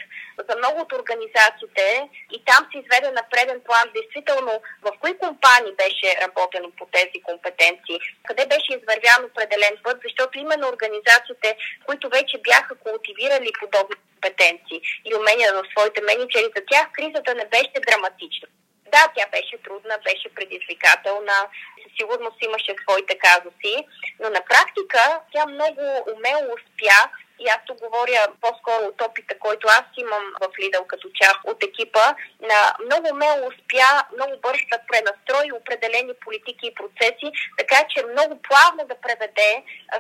[0.48, 5.72] за много от организациите и там се изведе на преден план действително в кои компании
[5.82, 12.38] беше работено по тези компетенции, къде беше извървян определен път, защото именно организациите, които вече
[12.38, 18.48] бяха култивирали подобни компетенции и умения на своите менеджери, за тях кризата не беше драматична.
[18.92, 21.38] Да, тя беше трудна, беше предизвикателна,
[21.82, 23.74] със сигурност имаше своите казуси,
[24.20, 27.00] но на практика тя много умело успя
[27.40, 31.58] и аз тук говоря по-скоро от опита, който аз имам в Лидъл като част от
[31.64, 32.06] екипа,
[32.50, 38.34] на много умело успя много бързо да пренастрои определени политики и процеси, така че много
[38.48, 39.50] плавно да преведе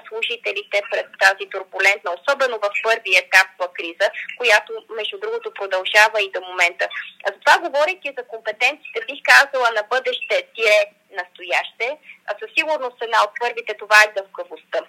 [0.08, 4.06] служителите пред тази турбулентна, особено в първи етап в криза,
[4.38, 6.88] която между другото продължава и до момента.
[7.26, 10.76] Затова говоряки за компетенциите, бих казала на бъдеще тие
[11.10, 14.80] настояще, а със сигурност една от първите това е гъвкавостта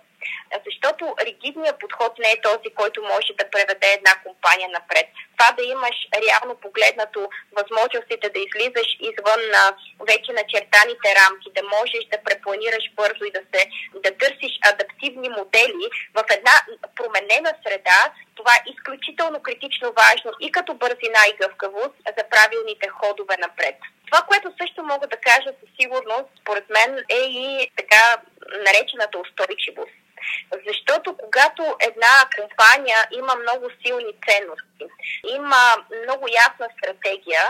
[0.65, 5.07] защото ригидният подход не е този, който може да преведе една компания напред.
[5.38, 7.29] Това да имаш реално погледнато
[7.60, 9.63] възможностите да излизаш извън на
[10.10, 13.62] вече начертаните рамки, да можеш да препланираш бързо и да, се,
[14.03, 15.86] да търсиш адаптивни модели
[16.17, 16.55] в една
[16.95, 17.99] променена среда,
[18.36, 23.77] това е изключително критично важно и като бързина и гъвкавост за правилните ходове напред.
[24.12, 28.04] Това, което също мога да кажа със сигурност, според мен, е и така
[28.67, 29.95] наречената устойчивост.
[30.67, 34.86] Защото когато една компания има много силни ценности,
[35.38, 35.62] има
[36.04, 37.43] много ясна стратегия,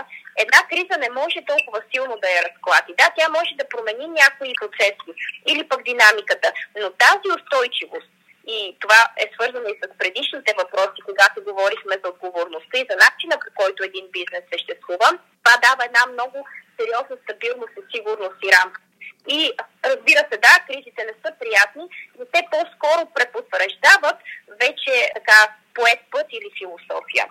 [0.44, 2.92] една криза не може толкова силно да я разклати.
[2.98, 5.10] Да, тя може да промени някои процеси
[5.50, 8.10] или пък динамиката, но тази устойчивост
[8.46, 13.34] и това е свързано и с предишните въпроси, когато говорихме за отговорността и за начина
[13.44, 15.08] по който един бизнес съществува.
[15.42, 16.38] Това дава една много
[16.76, 18.80] сериозна стабилност и сигурност и рамка.
[19.28, 19.52] И
[19.84, 21.84] разбира се, да, кризите не са приятни,
[22.18, 24.18] но те по-скоро препотвърждават
[24.62, 25.38] вече така
[25.74, 27.26] поет път или философия.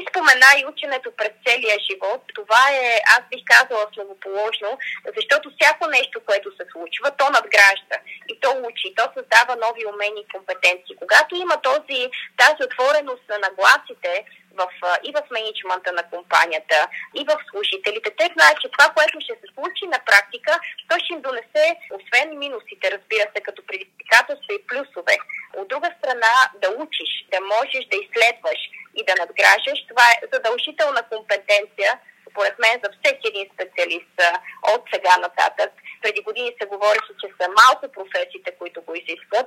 [0.00, 2.22] И спомена и ученето през целия живот.
[2.34, 4.70] Това е, аз бих казала, словоположно,
[5.16, 7.96] защото всяко нещо, което се случва, то надгражда
[8.28, 10.96] и то учи, то създава нови умени и компетенции.
[11.02, 12.00] Когато има този,
[12.42, 14.12] тази отвореност на нагласите,
[14.58, 14.68] в,
[15.08, 16.88] и в менеджмента на компанията,
[17.20, 18.10] и в служителите.
[18.18, 20.52] Те знаят, че това, което ще се случи на практика,
[20.88, 21.66] то ще им донесе,
[21.98, 25.16] освен минусите, разбира се, като предизвикателства и плюсове.
[25.60, 28.60] От друга страна, да учиш, да можеш да изследваш
[28.98, 31.90] и да надграждаш, това е задължителна компетенция,
[32.30, 34.16] според мен, за всеки един специалист
[34.72, 35.70] от сега нататък.
[36.02, 39.46] Преди години се говореше, че са малко професиите, които го изискват.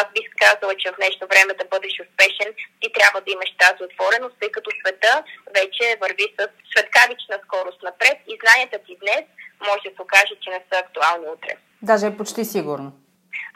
[0.00, 3.80] Аз бих казала, че в днешно време да бъдеш успешен, ти трябва да имаш тази
[3.88, 5.12] отвореност, тъй като света
[5.58, 9.24] вече върви с светкавична скорост напред и знанията ти днес
[9.68, 11.52] може да се окаже, че не са актуални утре.
[11.82, 12.92] Даже е почти сигурно.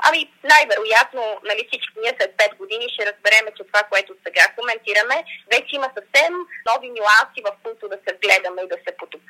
[0.07, 0.21] Ами,
[0.53, 5.17] най-вероятно, нали всички ние след 5 години ще разбереме, че това, което сега коментираме,
[5.55, 6.33] вече има съвсем
[6.69, 9.29] нови нюанси, в които да се вгледаме и да се потопим.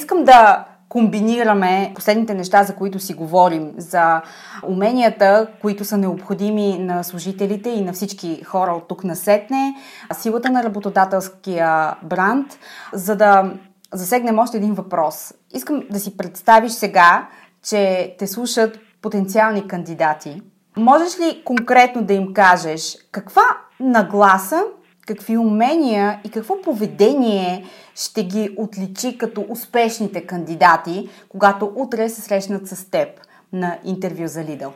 [0.00, 4.22] Искам да комбинираме последните неща, за които си говорим, за
[4.66, 9.74] уменията, които са необходими на служителите и на всички хора от тук насетне,
[10.12, 12.58] силата на работодателския бранд,
[12.92, 13.52] за да
[13.92, 15.34] засегнем още един въпрос.
[15.54, 17.28] Искам да си представиш сега,
[17.68, 20.42] че те слушат потенциални кандидати.
[20.76, 23.42] Можеш ли конкретно да им кажеш каква
[23.80, 24.64] нагласа,
[25.06, 32.68] какви умения и какво поведение ще ги отличи като успешните кандидати, когато утре се срещнат
[32.68, 33.08] с теб
[33.52, 34.74] на интервю за Лидъл?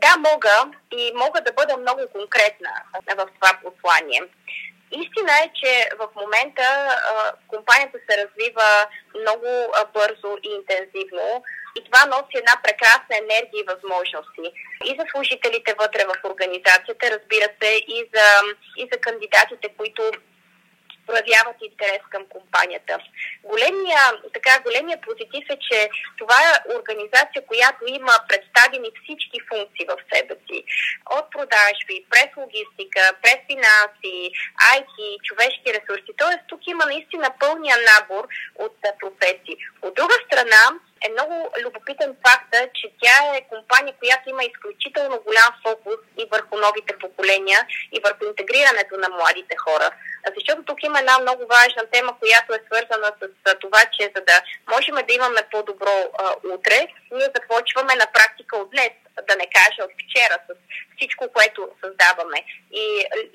[0.00, 2.72] Да, мога и мога да бъда много конкретна
[3.16, 4.20] в това послание.
[4.92, 6.66] Истина е, че в момента
[7.48, 8.70] компанията се развива
[9.20, 9.48] много
[9.94, 11.42] бързо и интензивно
[11.78, 14.46] И това носи една прекрасна енергия и възможности.
[14.84, 18.26] И за служителите вътре в организацията, разбира се, и за,
[18.76, 20.02] и за кандидатите, които
[21.06, 22.98] проявяват интерес към компанията.
[23.42, 29.96] Големия, така, големия позитив е, че това е организация, която има представени всички функции в
[30.12, 30.58] себе си.
[31.16, 34.16] От продажби, през логистика, през финанси,
[34.76, 34.96] IT,
[35.28, 36.10] човешки ресурси.
[36.16, 39.56] Тоест тук има наистина пълния набор от професии.
[39.82, 40.62] От друга страна,
[41.06, 46.56] е много любопитен факт, че тя е компания, която има изключително голям фокус и върху
[46.56, 47.60] новите поколения,
[47.92, 49.90] и върху интегрирането на младите хора.
[50.36, 54.36] Защото тук има една много важна тема, която е свързана с това, че за да
[54.72, 58.92] можем да имаме по-добро а, утре, ние започваме на практика от днес
[59.28, 60.54] да не кажа от вчера, с
[60.96, 62.38] всичко, което създаваме.
[62.72, 62.84] И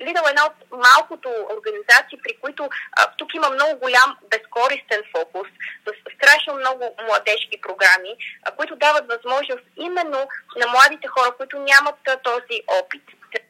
[0.04, 5.48] Lidl е една от малкото организации, при които а, тук има много голям безкористен фокус,
[5.86, 10.20] с страшно много младежки програми, а, които дават възможност именно
[10.56, 13.02] на младите хора, които нямат а, този опит.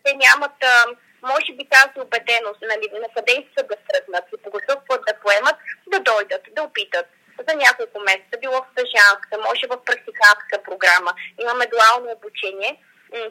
[0.04, 0.86] Те нямат а,
[1.22, 5.14] може би тази убеденост, нали, на къде искат да тръгнат и по какъв път да
[5.22, 7.06] поемат, да дойдат, да опитат
[7.48, 11.12] за няколко месеца, било в стъжанска, може в практикантска програма,
[11.44, 12.72] имаме дуално обучение.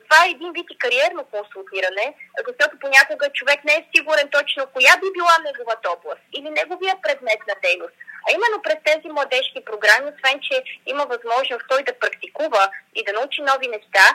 [0.05, 2.05] Това е един вид и кариерно консултиране,
[2.47, 7.39] защото понякога човек не е сигурен точно коя би била неговата област или неговия предмет
[7.47, 7.95] на дейност.
[8.25, 12.63] А именно през тези младежки програми, освен че има възможност той да практикува
[12.95, 14.05] и да научи нови неща,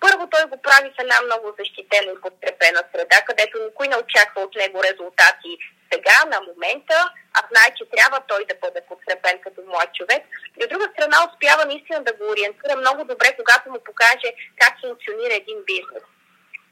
[0.00, 4.42] първо той го прави в една много защитена и подкрепена среда, където никой не очаква
[4.42, 5.52] от него резултати
[5.92, 6.96] сега, на момента,
[7.36, 10.22] а знае, че трябва той да бъде подкрепен като млад човек.
[10.58, 14.28] И от друга страна успява наистина да го ориентира много добре, когато му покаже
[14.60, 16.04] как функционира един бизнес.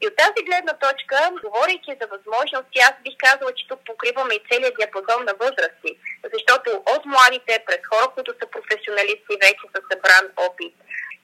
[0.01, 4.45] И от тази гледна точка, говорейки за възможности, аз бих казала, че тук покриваме и
[4.49, 5.91] целият диапазон на възрасти,
[6.33, 10.75] защото от младите през хора, които са професионалисти, вече са събран опит,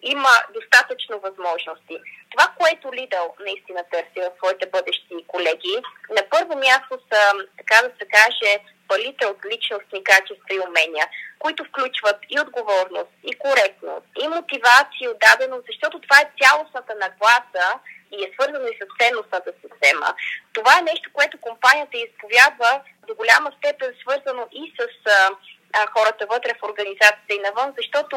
[0.01, 1.97] има достатъчно възможности.
[2.31, 5.75] Това, което Lidl наистина търси в своите бъдещи колеги,
[6.09, 7.21] на първо място са,
[7.57, 8.51] така да се каже,
[8.87, 11.05] палите от личностни качества и умения,
[11.39, 17.67] които включват и отговорност, и коректност, и мотивация, и отдаденост, защото това е цялостната нагласа
[18.15, 20.09] и е свързано и с ценностната система.
[20.53, 22.71] Това е нещо, което компанията изповядва
[23.07, 28.15] до голяма степен свързано и с а, хората вътре в организацията и навън, защото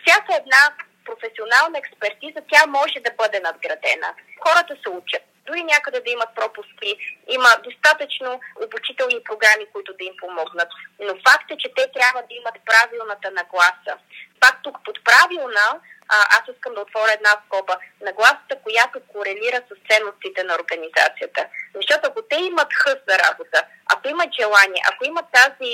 [0.00, 0.62] всяка една
[1.08, 4.10] професионална експертиза, тя може да бъде надградена.
[4.44, 5.22] Хората се учат.
[5.46, 6.90] Дори някъде да имат пропуски,
[7.36, 10.68] има достатъчно обучителни програми, които да им помогнат.
[11.00, 13.92] Но факт е, че те трябва да имат правилната нагласа.
[14.40, 15.66] Пак тук под правилна,
[16.08, 21.42] а, аз искам да отворя една скоба, нагласата, която корелира с ценностите на организацията.
[21.74, 23.58] Защото ако те имат хъс за работа,
[23.94, 25.72] ако имат желание, ако имат тази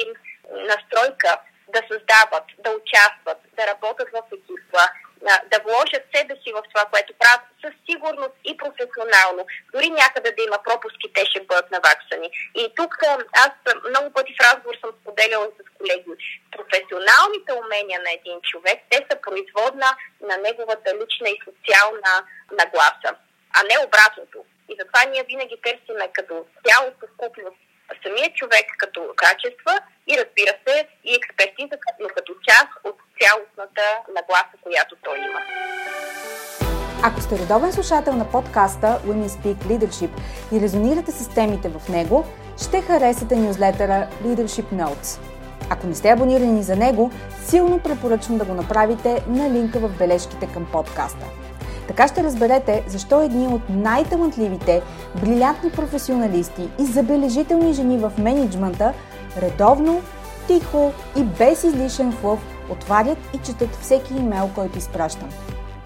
[0.70, 1.30] настройка
[1.68, 4.84] да създават, да участват, да работят в екипа,
[5.22, 9.46] да вложат себе си в това, което правят със сигурност и професионално.
[9.74, 12.30] Дори някъде да има пропуски, те ще бъдат наваксани.
[12.54, 12.96] И тук
[13.32, 13.52] аз
[13.88, 16.12] много пъти в разговор съм споделяла с колеги.
[16.56, 19.88] Професионалните умения на един човек, те са производна
[20.28, 22.12] на неговата лична и социална
[22.60, 23.10] нагласа,
[23.56, 24.38] а не обратното.
[24.70, 27.58] И затова ние винаги търсиме като цяло съвкупност
[28.02, 33.86] самия човек като качества и разбира се и експертиза, но като част от цялостната
[34.16, 35.40] нагласа, която той има.
[37.04, 40.10] Ако сте редовен слушател на подкаста Women Speak Leadership
[40.52, 42.24] и резонирате с темите в него,
[42.64, 45.20] ще харесате нюзлетъра Leadership Notes.
[45.70, 47.10] Ако не сте абонирани за него,
[47.44, 51.26] силно препоръчвам да го направите на линка в бележките към подкаста.
[51.88, 54.82] Така ще разберете защо едни от най-талантливите,
[55.20, 58.92] брилянтни професионалисти и забележителни жени в менеджмента
[59.42, 60.00] редовно,
[60.46, 62.38] тихо и без излишен флъв
[62.70, 65.28] отварят и четат всеки имейл, който изпращам.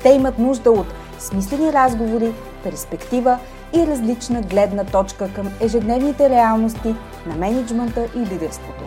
[0.03, 0.87] Те имат нужда от
[1.19, 2.33] смислени разговори,
[2.63, 3.39] перспектива
[3.73, 6.95] и различна гледна точка към ежедневните реалности
[7.27, 8.85] на менеджмента и лидерството.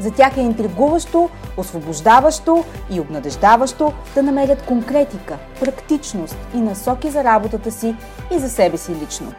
[0.00, 7.70] За тях е интригуващо, освобождаващо и обнадеждаващо да намерят конкретика, практичност и насоки за работата
[7.70, 7.96] си
[8.34, 9.32] и за себе си лично.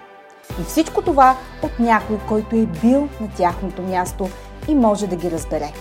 [0.62, 4.30] И всичко това от някой, който е бил на тяхното място
[4.68, 5.72] и може да ги разбере.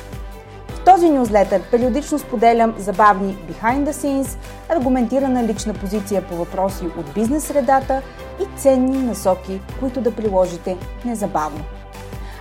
[0.68, 4.36] В този нюзлетър периодично споделям забавни behind the scenes,
[4.68, 8.02] аргументирана лична позиция по въпроси от бизнес средата
[8.40, 11.64] и ценни насоки, които да приложите незабавно.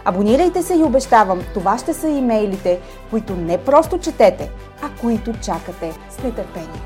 [0.06, 4.52] Абонирайте се и обещавам, това ще са имейлите, които не просто четете,
[4.82, 6.82] а които чакате с нетърпение.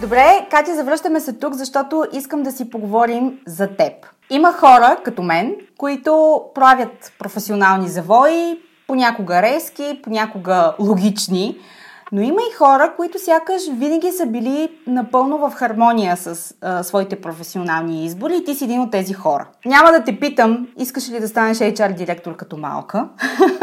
[0.00, 3.92] Добре, Катя, завръщаме се тук, защото искам да си поговорим за теб.
[4.32, 11.58] Има хора, като мен, които правят професионални завои, понякога резки, понякога логични.
[12.12, 17.20] Но има и хора, които сякаш винаги са били напълно в хармония с а, своите
[17.20, 19.46] професионални избори и ти си един от тези хора.
[19.64, 23.08] Няма да те питам, искаш ли да станеш HR директор като малка,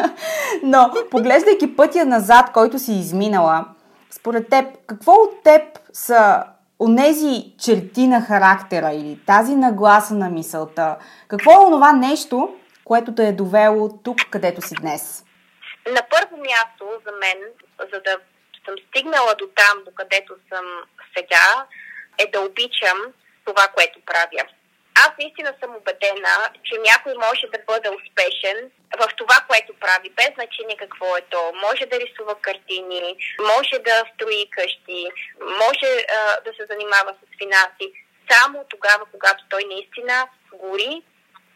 [0.64, 3.66] но поглеждайки пътя назад, който си изминала,
[4.12, 5.62] според теб, какво от теб
[5.94, 6.44] са
[6.80, 10.98] онези черти на характера или тази нагласа на мисълта?
[11.28, 15.26] Какво е онова нещо, което те е довело тук, където си днес?
[15.88, 17.38] На първо място за мен,
[17.94, 18.18] за да
[18.66, 20.66] съм стигнала до там, до където съм
[21.18, 21.66] сега,
[22.18, 22.98] е да обичам
[23.46, 24.44] това, което правя.
[24.96, 28.58] Аз наистина съм убедена, че някой може да бъде успешен
[28.98, 31.54] в това, което прави, без значение какво е то.
[31.68, 35.10] Може да рисува картини, може да строи къщи,
[35.40, 37.94] може а, да се занимава с финанси,
[38.32, 41.02] само тогава, когато той наистина гори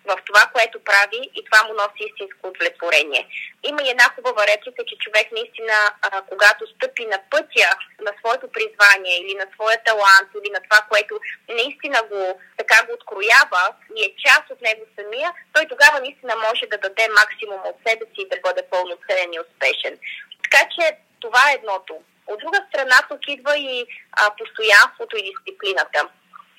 [0.06, 3.28] в това, което прави и това му носи истинско удовлетворение.
[3.64, 7.70] Има и една хубава реплика, че човек наистина, а, когато стъпи на пътя
[8.06, 12.94] на своето призвание или на своя талант или на това, което наистина го така го
[12.94, 13.64] откроява
[13.96, 18.06] и е част от него самия, той тогава наистина може да даде максимум от себе
[18.06, 19.96] си и да бъде пълноценен и успешен.
[20.44, 21.94] Така че това е едното.
[22.28, 26.10] От друга страна тук идва и а, постоянството и дисциплината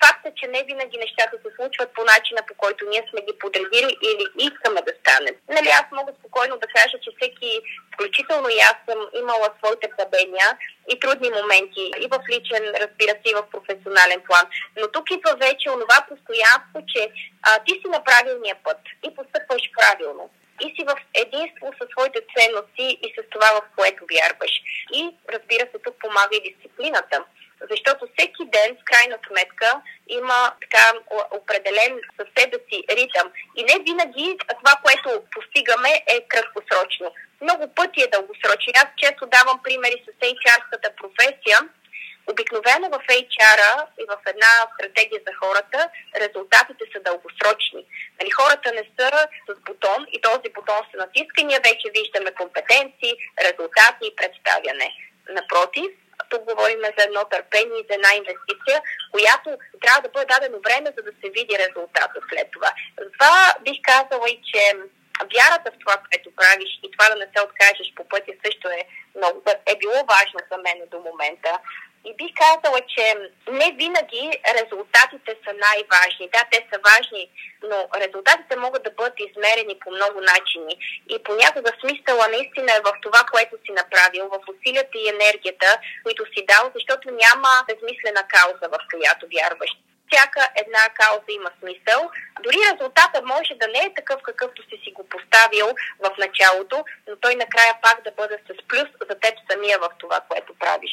[0.03, 3.93] факта, че не винаги нещата се случват по начина, по който ние сме ги подредили
[4.09, 5.31] или искаме да стане.
[5.55, 7.51] Нали, аз мога спокойно да кажа, че всеки,
[7.93, 10.49] включително и аз съм имала своите падения
[10.91, 14.45] и трудни моменти, и в личен, разбира се, и в професионален план.
[14.79, 17.01] Но тук идва вече онова постоянство, че
[17.47, 20.29] а, ти си на правилния път и постъпваш правилно
[20.61, 24.53] и си в единство със своите ценности и с това, в което вярваш.
[24.93, 25.01] И,
[25.33, 27.23] разбира се, тук помага и дисциплината.
[27.71, 30.93] Защото всеки ден, в крайна сметка, има така
[31.31, 33.31] определен със себе си ритъм.
[33.55, 37.11] И не винаги това, което постигаме е краткосрочно.
[37.41, 38.73] Много пъти е дългосрочно.
[38.75, 41.59] Аз често давам примери с HR-ската професия.
[42.31, 47.85] Обикновено в HR-а и в една стратегия за хората резултатите са дългосрочни.
[48.19, 49.09] Нали, хората не са
[49.49, 53.13] с бутон и този бутон се натиска ние вече виждаме компетенции,
[53.47, 54.89] резултати и представяне.
[55.29, 55.91] Напротив,
[56.29, 58.77] тук говорим за едно търпение и за една инвестиция,
[59.11, 59.49] която
[59.81, 62.71] трябва да бъде дадено време, за да се види резултата след това.
[63.03, 64.61] Затова бих казала и, че
[65.35, 68.81] вярата в това, което правиш и това да не се откажеш по пътя също е,
[69.17, 71.51] много, е било важно за мен до момента.
[72.05, 73.03] И бих казала, че
[73.51, 74.23] не винаги
[74.57, 76.29] резултатите са най-важни.
[76.33, 77.29] Да, те са важни,
[77.63, 80.75] но резултатите могат да бъдат измерени по много начини.
[81.09, 85.69] И понякога смисъла наистина е в това, което си направил, в усилията и енергията,
[86.03, 89.71] които си дал, защото няма безмислена кауза, в която вярваш
[90.07, 92.11] всяка една кауза има смисъл.
[92.43, 95.67] Дори резултата може да не е такъв, какъвто си си го поставил
[95.99, 100.19] в началото, но той накрая пак да бъде с плюс за теб самия в това,
[100.29, 100.91] което правиш.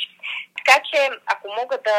[0.59, 1.99] Така че, ако мога да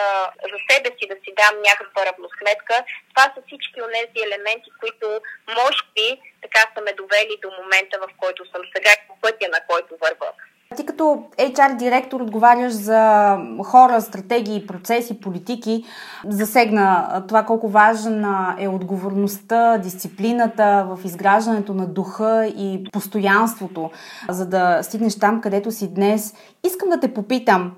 [0.51, 2.76] за себе си да си дам някаква равносметка,
[3.09, 5.22] това са всички от тези елементи, които
[5.59, 9.47] може би така са ме довели до момента, в който съм сега и по пътя,
[9.49, 10.30] на който върва.
[10.76, 15.84] Ти като HR директор отговаряш за хора, стратегии, процеси, политики.
[16.28, 23.91] Засегна това колко важна е отговорността, дисциплината в изграждането на духа и постоянството,
[24.30, 26.34] за да стигнеш там, където си днес.
[26.63, 27.71] Искам да те попитам,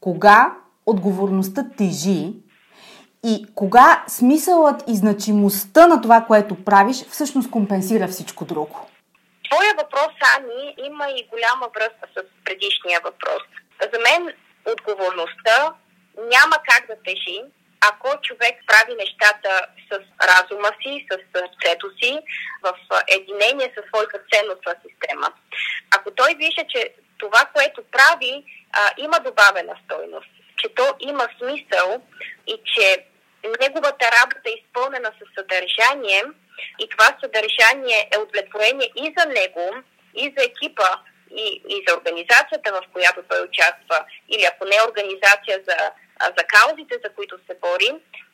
[0.00, 0.52] кога
[0.86, 2.34] отговорността тежи
[3.24, 8.89] и кога смисълът и значимостта на това, което правиш, всъщност компенсира всичко друго?
[9.50, 13.42] Твоя въпрос, Ани, има и голяма връзка с предишния въпрос.
[13.92, 14.34] За мен
[14.64, 15.74] отговорността
[16.16, 17.40] няма как да тежи,
[17.80, 22.18] ако човек прави нещата с разума си, с сърцето си,
[22.62, 22.74] в
[23.08, 25.32] единение със своята ценностна система.
[25.96, 28.44] Ако той вижда, че това, което прави,
[28.98, 32.02] има добавена стойност, че то има смисъл
[32.46, 33.04] и че
[33.60, 36.22] неговата работа е изпълнена със съдържание
[36.78, 39.74] и това съдържание е удовлетворение и за него,
[40.14, 40.88] и за екипа,
[41.30, 45.76] и, и за организацията, в която той участва, или ако не организация за,
[46.36, 47.90] за каузите, за които се бори,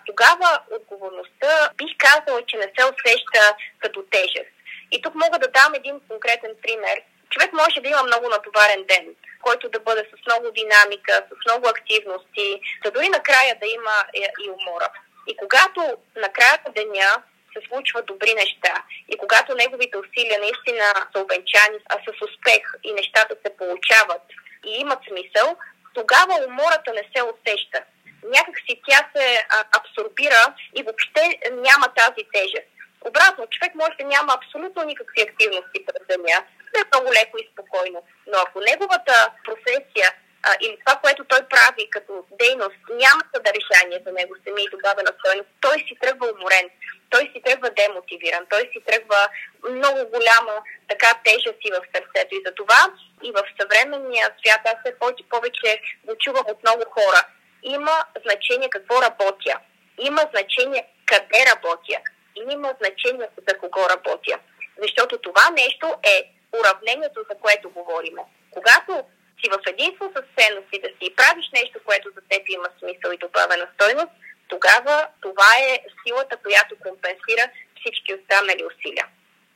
[0.07, 4.57] тогава отговорността бих казала, че не се усеща като тежест.
[4.93, 7.03] И тук мога да дам един конкретен пример.
[7.31, 11.69] Човек може да има много натоварен ден, който да бъде с много динамика, с много
[11.69, 13.97] активности, да дори накрая да има
[14.45, 14.89] и умора.
[15.27, 17.23] И когато накрая на деня
[17.57, 18.75] се случват добри неща
[19.09, 24.23] и когато неговите усилия наистина са обенчани а с успех и нещата се получават
[24.67, 25.57] и имат смисъл,
[25.95, 27.81] тогава умората не се усеща.
[28.25, 29.47] Някак си тя се
[29.79, 32.71] абсорбира и въобще няма тази тежест.
[33.09, 36.39] Обратно, човек може да няма абсолютно никакви активности през деня,
[36.81, 38.03] е много леко и спокойно.
[38.27, 40.09] Но ако неговата професия
[40.43, 45.13] а, или това, което той прави като дейност, няма съдържание за него самия и добавена
[45.19, 46.71] стойност, той си тръгва уморен,
[47.11, 49.29] той си тръгва демотивиран, той си тръгва
[49.71, 50.55] много голяма
[50.89, 52.35] така тежест и в сърцето.
[52.35, 52.81] И за това
[53.23, 54.99] и в съвременния свят, аз все
[55.31, 57.21] повече, го чувам от много хора,
[57.63, 59.55] има значение какво работя,
[59.99, 61.99] има значение къде работя,
[62.37, 64.39] и има значение за кого работя.
[64.83, 68.23] Защото това нещо е уравнението, за което говориме.
[68.51, 69.05] Когато
[69.39, 73.25] си в единство с ценностите си и правиш нещо, което за теб има смисъл и
[73.27, 74.13] добавена стойност,
[74.49, 75.73] тогава това е
[76.03, 77.45] силата, която компенсира
[77.79, 79.07] всички останали усилия.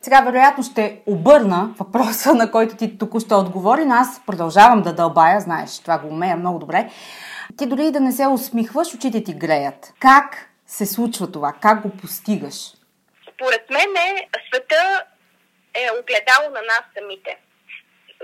[0.02, 5.40] Сега, вероятно, ще обърна въпроса, на който ти току-що отговори, но аз продължавам да дълбая,
[5.40, 6.90] знаеш, това го умея много добре.
[7.58, 9.92] Ти дори да не се усмихваш, очите ти греят.
[10.00, 11.54] Как се случва това?
[11.60, 12.54] Как го постигаш?
[13.34, 15.04] Според мен е, света
[15.74, 17.38] е огледало на нас самите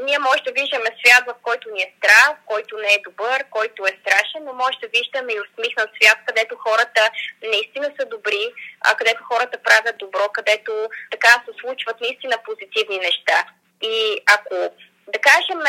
[0.03, 3.87] ние може да виждаме свят, в който ни е страх, който не е добър, който
[3.87, 7.11] е страшен, но може да виждаме и усмихнат свят, където хората
[7.43, 10.73] наистина са добри, а където хората правят добро, където
[11.11, 13.39] така се случват наистина позитивни неща.
[13.83, 14.55] И ако
[15.09, 15.61] да кажем,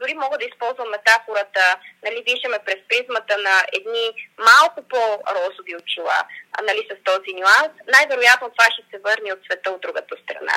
[0.00, 1.64] дори мога да използвам метафората,
[2.04, 4.06] нали, виждаме през призмата на едни
[4.38, 6.18] малко по-розови очила,
[6.62, 10.56] нали, с този нюанс, най-вероятно това ще се върне от света от другата страна.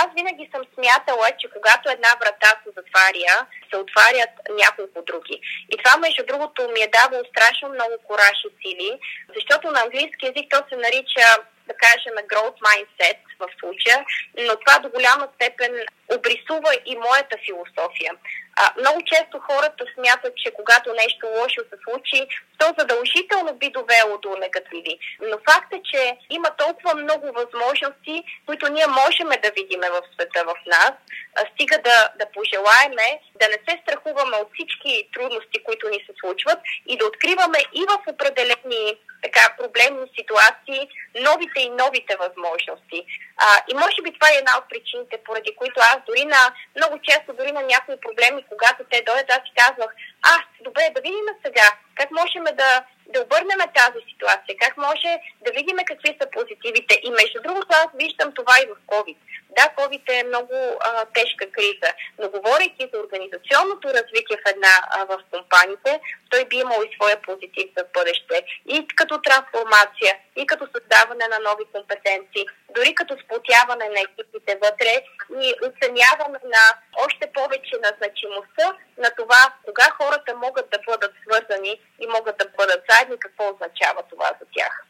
[0.00, 3.36] Аз винаги съм смятала, че когато една врата се затваря,
[3.70, 4.32] се отварят
[4.62, 5.36] няколко други.
[5.72, 8.90] И това, между другото, ми е давало страшно много кораж и сили,
[9.36, 11.26] защото на английски язик то се нарича
[11.68, 14.04] да кажем, growth mindset в случая,
[14.38, 15.72] но това до голяма степен
[16.16, 18.12] обрисува и моята философия.
[18.56, 22.26] А, много често хората смятат, че когато нещо лошо се случи,
[22.58, 24.98] то задължително би довело до негативи.
[25.20, 30.44] Но факт е, че има толкова много възможности, които ние можем да видиме в света
[30.44, 30.92] в нас,
[31.36, 33.08] а, стига да, да пожелаеме
[33.40, 37.82] да не се страхуваме от всички трудности, които ни се случват и да откриваме и
[37.90, 40.88] в определени така проблемни ситуации
[41.28, 42.98] новите и новите възможности.
[43.36, 46.42] А, и може би това е една от причините, поради които аз дори на,
[46.76, 49.90] много често дори на някои проблеми, когато те дойдат, аз си казвах,
[50.22, 50.34] а,
[50.64, 55.10] добре, да видим сега, как можем да, да обърнем тази ситуация, как може
[55.44, 56.94] да видим какви са позитивите.
[57.02, 59.16] И между другото, аз виждам това и в COVID.
[59.56, 65.04] Да, COVID е много а, тежка криза, но говорейки за организационното развитие в една а,
[65.04, 66.00] в компаниите,
[66.30, 68.36] той би имал и своя позитив за бъдеще.
[68.66, 72.44] И като трансформация, и като създаване на нови компетенции,
[72.74, 74.94] дори като сплотяване на екипите вътре
[75.42, 76.64] и оценяване на
[77.04, 78.66] още повече на значимостта
[78.98, 84.02] на това, кога хората могат да бъдат свързани и могат да бъдат заедни, какво означава
[84.10, 84.86] това за тях.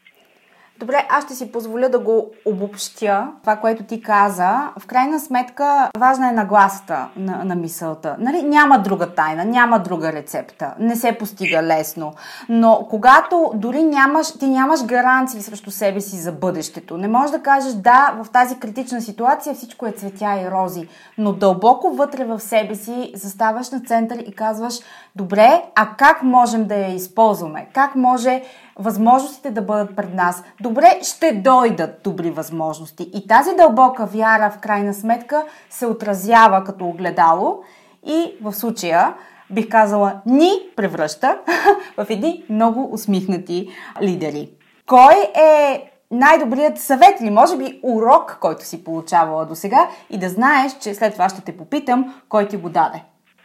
[0.79, 4.69] Добре, аз ще си позволя да го обобщя, това, което ти каза.
[4.79, 8.15] В крайна сметка, важна е нагласата на, на мисълта.
[8.19, 8.43] Нали?
[8.43, 10.73] Няма друга тайна, няма друга рецепта.
[10.79, 12.13] Не се постига лесно.
[12.49, 17.41] Но когато дори нямаш, ти нямаш гаранции срещу себе си за бъдещето, не можеш да
[17.41, 22.39] кажеш да, в тази критична ситуация всичко е цветя и рози, но дълбоко вътре в
[22.39, 24.79] себе си заставаш на център и казваш,
[25.15, 27.67] добре, а как можем да я използваме?
[27.73, 28.41] Как може
[28.75, 30.43] възможностите да бъдат пред нас.
[30.61, 33.09] Добре, ще дойдат добри възможности.
[33.13, 37.63] И тази дълбока вяра, в крайна сметка, се отразява като огледало
[38.05, 39.13] и в случая
[39.49, 41.39] бих казала, ни превръща
[41.97, 43.69] в едни много усмихнати
[44.01, 44.49] лидери.
[44.87, 50.29] Кой е най-добрият съвет или може би урок, който си получавала до сега и да
[50.29, 53.03] знаеш, че след това ще те попитам, кой ти го даде?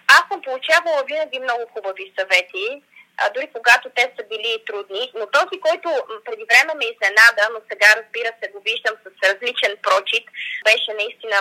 [0.08, 2.82] Аз съм получавала винаги много хубави съвети
[3.18, 5.12] а, дори когато те са били трудни.
[5.18, 5.88] Но този, който
[6.24, 10.24] преди време ме изненада, но сега разбира се го виждам с различен прочит,
[10.68, 11.36] беше наистина,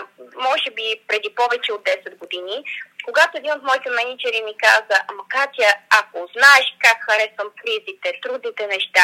[0.48, 2.64] може би преди повече от 10 години,
[3.08, 8.68] когато един от моите менеджери ми каза, ама Катя, ако знаеш как харесвам кризите, трудните
[8.68, 9.04] неща,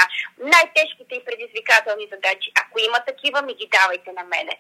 [0.54, 4.54] най-тежките и предизвикателни задачи, ако има такива, ми ги давайте на мене.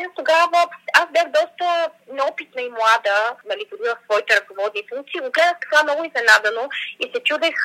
[0.00, 0.58] И тогава
[1.00, 1.66] аз бях доста
[2.12, 6.68] неопитна и млада, нали, в своите ръководни функции, го гледах така много изненадано
[7.02, 7.56] и се чудех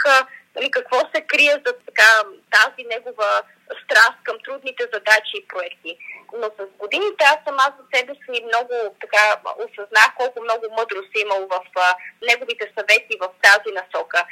[0.56, 2.10] нали, какво се крие за така,
[2.52, 3.42] тази негова
[3.84, 5.98] страст към трудните задачи и проекти.
[6.34, 9.24] Но с годините аз сама за себе си много така
[9.58, 11.96] осъзнах колко много мъдрост е имал в а,
[12.28, 14.26] неговите съвети в тази насока.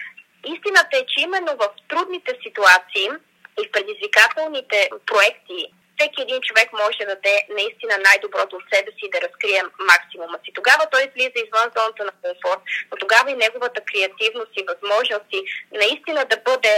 [0.46, 3.08] Истината е, че именно в трудните ситуации
[3.60, 9.04] и в предизвикателните проекти всеки един човек може да даде наистина най-доброто от себе си
[9.06, 10.52] и да разкрие максимума си.
[10.54, 15.40] Тогава той излиза извън зоната на комфорт, но тогава и неговата креативност и възможности
[15.82, 16.74] наистина да бъде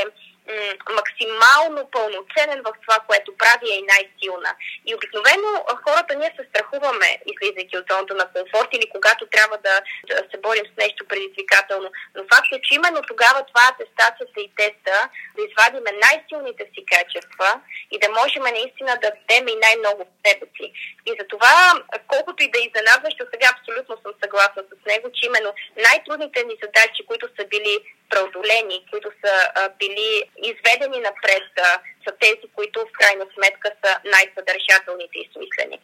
[0.99, 4.51] максимално пълноценен в това, което прави е и най-силна.
[4.87, 5.49] И обикновено
[5.85, 9.75] хората ние се страхуваме, излизайки от зоната на комфорт или когато трябва да,
[10.09, 11.89] да се борим с нещо предизвикателно.
[12.15, 14.95] Но факт е, че именно тогава това атестацията и теста
[15.35, 17.49] да извадиме най-силните си качества
[17.91, 20.67] и да можем наистина да дадем и най-много в себе си.
[21.09, 21.55] И за това,
[22.07, 25.51] колкото и да изненадващо, сега абсолютно съм съгласна с него, че именно
[25.85, 27.75] най-трудните ни задачи, които са били
[28.09, 29.35] преодолени, които са
[29.79, 30.09] били
[30.51, 31.69] изведени напред, а,
[32.03, 35.79] са тези, които в крайна сметка са най-съдържателните и смислени.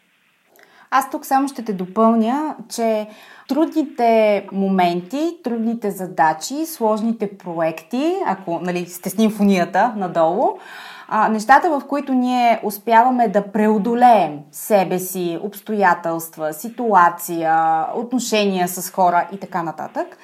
[0.92, 3.08] Аз тук само ще те допълня, че
[3.48, 10.60] трудните моменти, трудните задачи, сложните проекти, ако нали, сте с нимфонията надолу,
[11.08, 19.28] а, нещата, в които ние успяваме да преодолеем себе си, обстоятелства, ситуация, отношения с хора
[19.32, 20.18] и така нататък,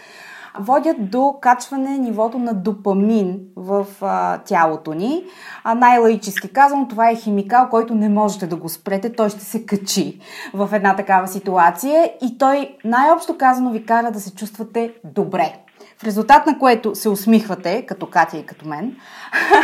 [0.59, 5.23] водят до качване нивото на допамин в а, тялото ни.
[5.63, 9.65] А най-лаически казвам, това е химикал, който не можете да го спрете, той ще се
[9.65, 10.19] качи
[10.53, 15.53] в една такава ситуация и той най-общо казано ви кара да се чувствате добре.
[16.01, 18.95] В резултат на което се усмихвате, като Катя и като мен,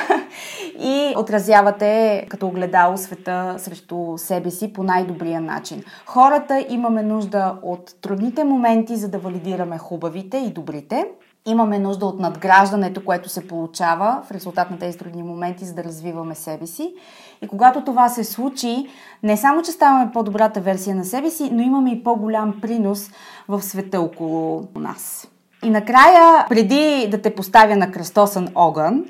[0.79, 5.83] и отразявате като огледало света срещу себе си по най-добрия начин.
[6.05, 11.05] Хората имаме нужда от трудните моменти, за да валидираме хубавите и добрите.
[11.45, 15.83] Имаме нужда от надграждането, което се получава в резултат на тези трудни моменти, за да
[15.83, 16.93] развиваме себе си.
[17.41, 18.87] И когато това се случи,
[19.23, 23.09] не само, че ставаме по-добрата версия на себе си, но имаме и по-голям принос
[23.47, 25.27] в света около нас.
[25.63, 29.05] И накрая, преди да те поставя на кръстосан огън,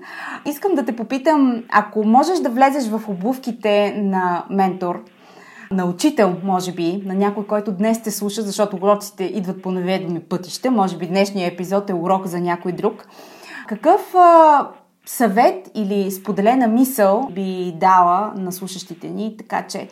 [0.46, 5.04] искам да те попитам, ако можеш да влезеш в обувките на ментор,
[5.72, 10.20] на учител, може би, на някой, който днес те слуша, защото уроците идват по неведоми
[10.20, 13.08] пътища, може би днешния епизод е урок за някой друг.
[13.68, 14.68] Какъв а,
[15.06, 19.88] съвет или споделена мисъл би дала на слушащите ни, така че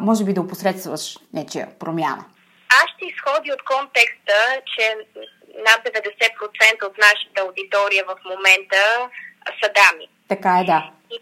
[0.00, 2.24] може би да опосредстваш нечия промяна?
[2.68, 4.32] Аз ще изходи от контекста,
[4.76, 4.96] че
[5.68, 9.10] над 90% от нашата аудитория в момента
[9.62, 10.08] са дами.
[10.28, 10.90] Така е, да.
[11.10, 11.20] И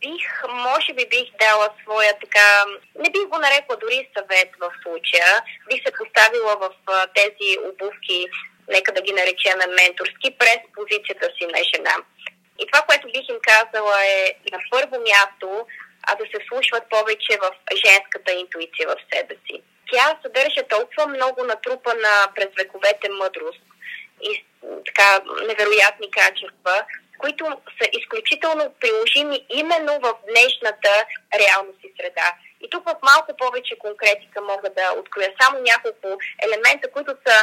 [0.00, 2.46] бих, може би бих дала своя така,
[3.02, 6.70] не бих го нарекла дори съвет в случая, бих се поставила в
[7.14, 8.26] тези обувки,
[8.68, 11.96] нека да ги наречем менторски, през позицията си на жена.
[12.60, 15.66] И това, което бих им казала е на първо място,
[16.08, 17.50] а да се слушват повече в
[17.86, 19.62] женската интуиция в себе си.
[19.92, 23.62] Тя съдържа толкова много натрупана през вековете мъдрост,
[24.22, 24.44] и
[24.86, 26.84] така невероятни качества,
[27.18, 27.44] които
[27.78, 30.92] са изключително приложими именно в днешната
[31.40, 32.32] реалност и среда.
[32.60, 36.08] И тук в малко повече конкретика мога да откроя само няколко
[36.44, 37.36] елемента, които са,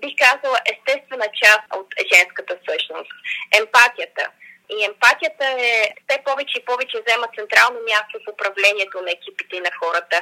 [0.00, 3.12] бих казала, естествена част от женската същност.
[3.60, 4.30] Емпатията–
[4.74, 9.60] и емпатията е все повече и повече взема централно място в управлението на екипите и
[9.60, 10.16] на хората.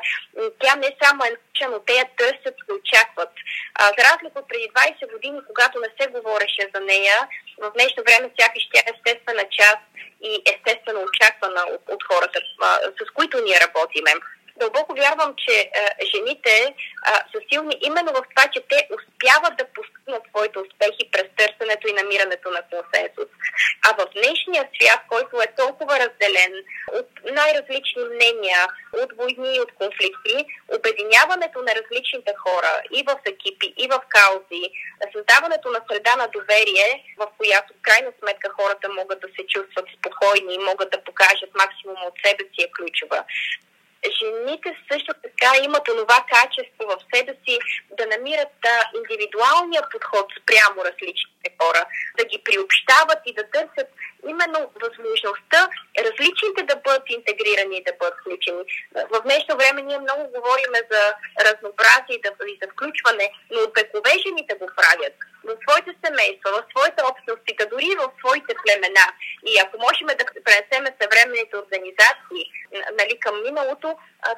[0.61, 3.33] Тя не само е научена, но те я търсят и очакват.
[3.75, 7.29] А, за разлика от преди 20 години, когато не се говореше за нея,
[7.59, 9.83] в днешно време сякаш тя е естествена част
[10.29, 14.13] и естествено очаквана от, от хората, а, с които ние работиме
[14.61, 19.73] дълбоко вярвам, че а, жените а, са силни именно в това, че те успяват да
[19.75, 21.27] постигнат своите успехи през
[21.67, 23.31] търсенето и намирането на консенсус.
[23.87, 26.53] А в днешния свят, който е толкова разделен
[26.93, 28.61] от най-различни мнения,
[29.03, 30.47] от войни и от конфликти,
[30.79, 34.63] обединяването на различните хора и в екипи, и в каузи,
[35.13, 39.87] създаването на среда на доверие, в която в крайна сметка хората могат да се чувстват
[39.99, 43.25] спокойни и могат да покажат максимум от себе си е ключова
[44.21, 47.59] жените също така имат това качество в себе си
[47.99, 48.57] да намират
[48.99, 50.85] индивидуалния подход спрямо
[51.47, 51.87] различните хора,
[52.19, 53.89] да ги приобщават и да търсят
[54.29, 55.69] именно възможността
[55.99, 58.63] различните да бъдат интегрирани и да бъдат включени.
[59.13, 61.03] В днешно време ние много говорим за
[61.47, 67.69] разнообразие и за включване, но векове жените го правят в своите семейства, в своите общности,
[67.73, 69.07] дори в своите племена.
[69.51, 72.45] И ако можем да пренесем съвременните организации
[72.99, 73.89] нали, към миналото,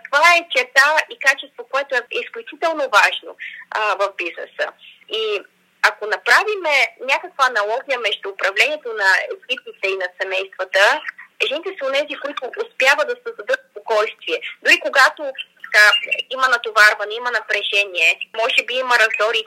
[0.06, 3.36] това е черта и качество, което е изключително важно
[3.70, 4.66] а, в бизнеса.
[5.08, 5.42] И
[5.82, 6.62] ако направим
[7.00, 11.00] някаква аналогия между управлението на екипите и на семействата,
[11.48, 14.40] жените са тези, които успяват да създадат спокойствие.
[14.62, 15.22] Дори когато
[15.64, 15.84] така,
[16.30, 18.10] има натоварване, има напрежение,
[18.40, 19.44] може би има раздори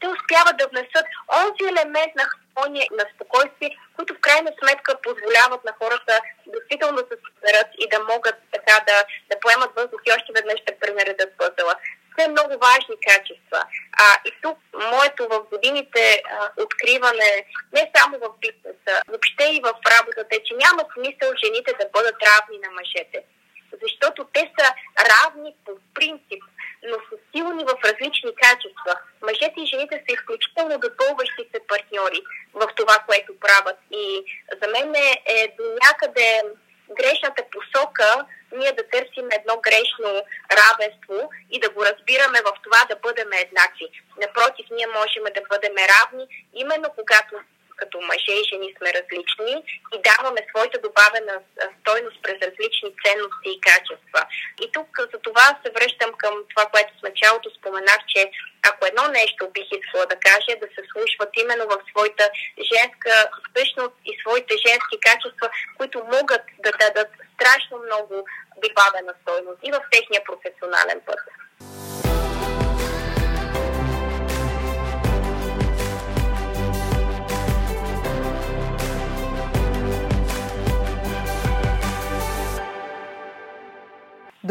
[0.00, 1.06] те успяват да внесат
[1.38, 7.06] онзи елемент на хармония на спокойствие, които в крайна сметка позволяват на хората действително да
[7.10, 8.96] се съберат и да могат така да,
[9.30, 11.74] да поемат въздух и още веднъж да пренаредат пъзела.
[12.16, 13.60] Все много важни качества.
[13.92, 14.58] А, и тук
[14.92, 20.54] моето в годините а, откриване, не само в бизнеса, въобще и в работата, е, че
[20.54, 23.24] няма смисъл жените да бъдат равни на мъжете.
[23.82, 24.66] Защото те са
[25.10, 26.42] равни по принцип,
[26.82, 28.92] но са силни в различни качества.
[29.22, 32.20] Мъжете и жените са изключително допълващи се партньори
[32.54, 33.78] в това, което правят.
[33.90, 34.24] И
[34.62, 36.42] за мен е, е до някъде
[36.90, 40.22] грешната посока ние да търсим едно грешно
[40.58, 43.88] равенство и да го разбираме в това да бъдем еднакви.
[44.20, 47.34] Напротив, ние можем да бъдем равни, именно когато
[47.76, 49.54] като мъже и жени сме различни
[49.94, 51.40] и даваме своята добавена
[51.80, 53.85] стойност през различни ценности и качества.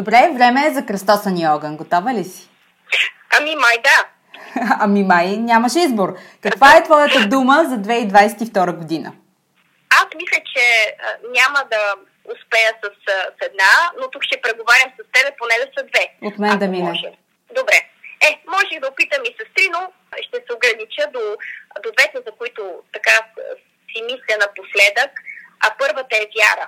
[0.05, 1.77] Добре, време е за кръстосани огън.
[1.77, 2.49] Готова ли си?
[3.37, 3.97] Ами май да.
[4.79, 6.09] ами май нямаш избор.
[6.41, 9.13] Каква е твоята дума за 2022 година?
[9.89, 10.63] Аз мисля, че
[11.37, 11.81] няма да
[12.33, 12.85] успея с,
[13.37, 16.03] с една, но тук ще преговарям с тебе поне да са две.
[16.21, 16.89] От мен да мине.
[16.89, 17.11] Може.
[17.59, 17.77] Добре.
[18.27, 19.81] Е, може да опитам и с три, но
[20.25, 21.23] ще се огранича до,
[21.83, 22.61] до двете, за които
[22.93, 23.15] така
[23.89, 25.11] си мисля напоследък.
[25.65, 26.67] А първата е вяра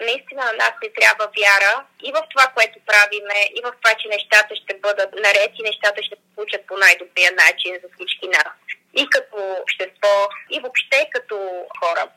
[0.00, 4.08] наистина на нас ни трябва вяра и в това, което правиме, и в това, че
[4.08, 8.54] нещата ще бъдат наред и нещата ще се случат по най-добрия начин за всички нас.
[9.00, 11.36] И като общество, и въобще като
[11.80, 12.08] хора.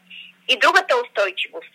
[0.48, 1.74] И другата устойчивост.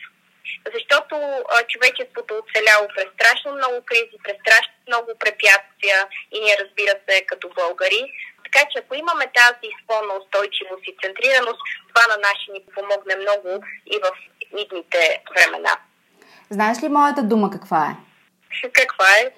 [0.74, 1.14] Защото
[1.50, 5.98] а, човечеството оцеляло през страшно много кризи, през страшно много препятствия
[6.34, 8.02] и ние разбира се като българи.
[8.44, 13.64] Така че ако имаме тази изпълна устойчивост и центрираност, това на наши ни помогне много
[13.86, 14.08] и в
[14.62, 15.74] идните времена.
[16.52, 17.96] Знаеш ли моята дума каква е?
[18.72, 19.30] Каква е?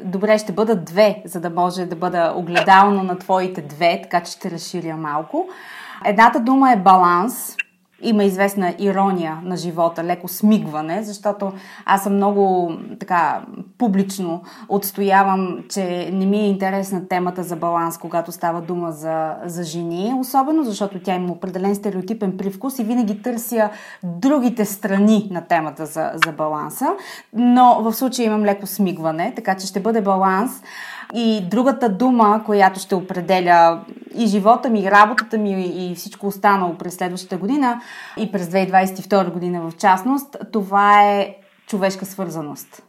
[0.00, 4.32] Добре, ще бъдат две, за да може да бъда огледално на твоите две, така че
[4.32, 5.48] ще разширя малко.
[6.04, 7.56] Едната дума е баланс
[8.02, 11.52] има известна ирония на живота, леко смигване, защото
[11.84, 13.42] аз съм много така
[13.78, 19.64] публично отстоявам, че не ми е интересна темата за баланс, когато става дума за, за
[19.64, 23.70] жени, особено защото тя има определен стереотипен привкус и винаги търся
[24.02, 26.86] другите страни на темата за, за баланса,
[27.32, 30.62] но в случая имам леко смигване, така че ще бъде баланс.
[31.14, 33.84] И другата дума, която ще определя
[34.14, 37.80] и живота ми, и работата ми, и всичко останало през следващата година,
[38.18, 41.36] и през 2022 година в частност, това е
[41.66, 42.82] човешка свързаност.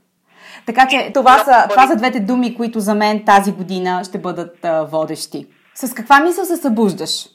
[0.66, 4.66] Така че това са, това са двете думи, които за мен тази година ще бъдат
[4.66, 5.48] а, водещи.
[5.76, 7.28] С каква мисъл се събуждаш?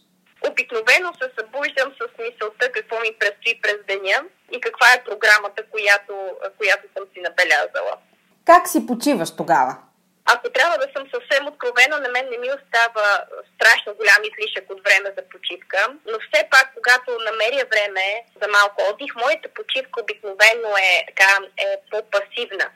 [0.51, 4.19] Обикновено се събуждам с мисълта какво ми предстои през деня
[4.53, 6.15] и каква е програмата, която,
[6.59, 7.95] която съм си набелязала.
[8.45, 9.77] Как си почиваш тогава?
[10.35, 13.25] Ако трябва да съм съвсем откровена, на мен не ми остава
[13.55, 18.07] страшно голям излишък от време за почивка, но все пак, когато намеря време
[18.43, 22.67] за малко отдих, моята почивка обикновено е, така, е по-пасивна.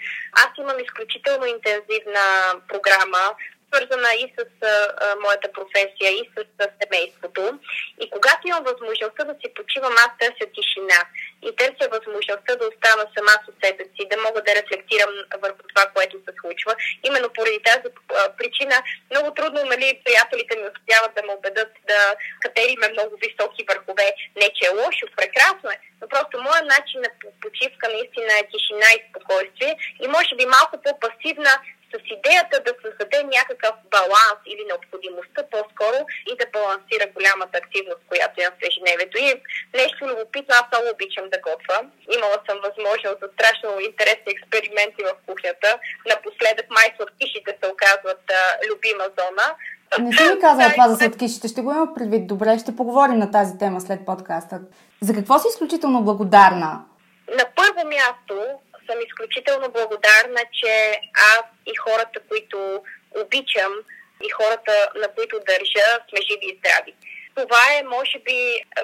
[0.42, 2.26] Аз имам изключително интензивна
[2.68, 3.24] програма,
[3.72, 7.58] свързана и с а, моята професия, и с а, семейството.
[8.02, 11.00] И когато имам възможността да си почивам, аз търся тишина
[11.46, 15.12] и търся възможността да остана сама с себе си, да мога да рефлектирам
[15.44, 16.72] върху това, което се случва.
[17.08, 18.76] Именно поради тази а, причина
[19.10, 22.00] много трудно, нали, приятелите ми успяват да ме убедат да
[22.44, 24.06] катериме много високи върхове.
[24.40, 27.10] Не, че е лошо, прекрасно е, но просто моят начин на
[27.42, 29.72] почивка наистина е тишина и спокойствие
[30.04, 31.52] и може би малко по-пасивна
[32.16, 35.98] идеята да създаде някакъв баланс или необходимостта по-скоро
[36.30, 39.16] и да балансира голямата активност, която имам в ежедневието.
[39.26, 39.28] И
[39.80, 41.78] нещо любопитно, аз много обичам да готвя.
[42.16, 45.70] Имала съм възможност за страшно интересни експерименти в кухнята.
[46.12, 49.46] Напоследък май сладкишите се оказват а, любима зона.
[50.04, 51.48] Не си ми казала това за сладкишите.
[51.48, 52.26] Ще го има предвид.
[52.26, 54.60] Добре, ще поговорим на тази тема след подкаста.
[55.00, 56.70] За какво си изключително благодарна?
[57.38, 58.34] На първо място
[58.86, 61.00] съм изключително благодарна, че
[61.34, 63.72] аз и хората, които обичам,
[64.26, 66.94] и хората, на които държа, сме живи и здрави.
[67.36, 68.38] Това е, може би,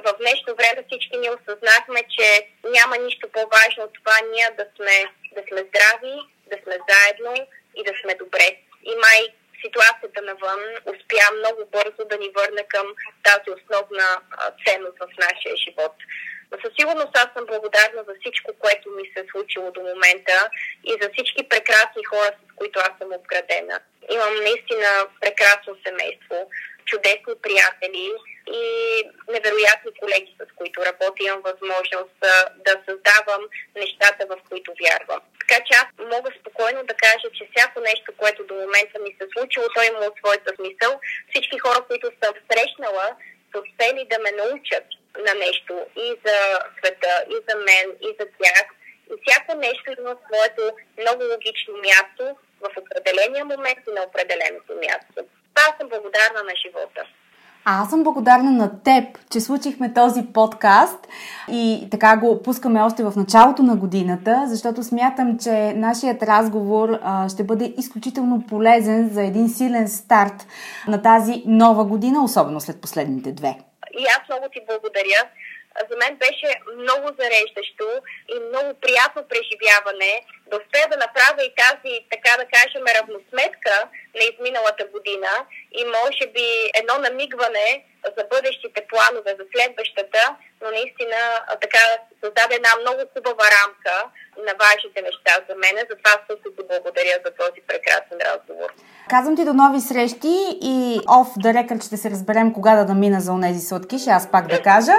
[0.05, 2.27] в днешно време всички ни осъзнахме, че
[2.65, 4.97] няма нищо по-важно от това ние да сме,
[5.37, 6.17] да сме здрави,
[6.51, 7.47] да сме заедно
[7.79, 8.49] и да сме добре.
[8.91, 9.21] И май
[9.65, 10.61] ситуацията навън
[10.93, 12.87] успя много бързо да ни върне към
[13.23, 14.09] тази основна
[14.65, 15.95] ценност в нашия живот.
[16.63, 20.51] Със сигурност аз съм благодарна за всичко, което ми се е случило до момента
[20.85, 23.81] и за всички прекрасни хора, с които аз съм обградена.
[24.11, 24.89] Имам наистина
[25.21, 26.51] прекрасно семейство,
[26.87, 28.13] чудесни приятели
[28.61, 28.63] и
[29.29, 31.25] невероятни колеги, с които работя.
[31.25, 32.19] Имам възможност
[32.67, 33.43] да създавам
[33.77, 35.21] нещата, в които вярвам.
[35.41, 39.27] Така че аз мога спокойно да кажа, че всяко нещо, което до момента ми се
[39.35, 41.01] случило, то има своята смисъл.
[41.31, 43.07] Всички хора, които съм срещнала,
[43.51, 44.85] са успели да ме научат
[45.27, 46.39] на нещо и за
[46.79, 48.67] света, и за мен, и за тях.
[49.11, 52.25] И всяко нещо има своето много логично място
[52.61, 55.19] в определения момент и на определеното място.
[55.55, 57.03] Аз съм благодарна на живота.
[57.65, 61.09] А аз съм благодарна на теб, че случихме този подкаст
[61.51, 67.29] и така го пускаме още в началото на годината, защото смятам, че нашият разговор а,
[67.29, 70.47] ще бъде изключително полезен за един силен старт
[70.89, 73.59] на тази нова година, особено след последните две.
[73.99, 75.23] И аз много ти благодаря.
[75.91, 77.89] За мен беше много зареждащо
[78.35, 80.13] и много приятно преживяване
[80.47, 85.33] да успея да направя и тази, така да кажем, равносметка на изминалата година.
[85.73, 86.47] И може би
[86.81, 87.85] едно намигване
[88.17, 90.23] за бъдещите планове за следващата,
[90.63, 91.19] но наистина
[91.65, 91.83] така
[92.23, 93.97] създаде една много хубава рамка
[94.47, 95.77] на важните неща за мен.
[95.91, 98.71] Затова също ти благодаря за този прекрасен разговор.
[99.11, 100.37] Казвам ти до нови срещи
[100.75, 104.31] и оф да рекър ще се разберем кога да намина за онези сладки, ще аз
[104.31, 104.97] пак да кажа.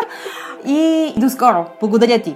[0.66, 1.66] И до скоро.
[1.80, 2.36] Благодаря ти.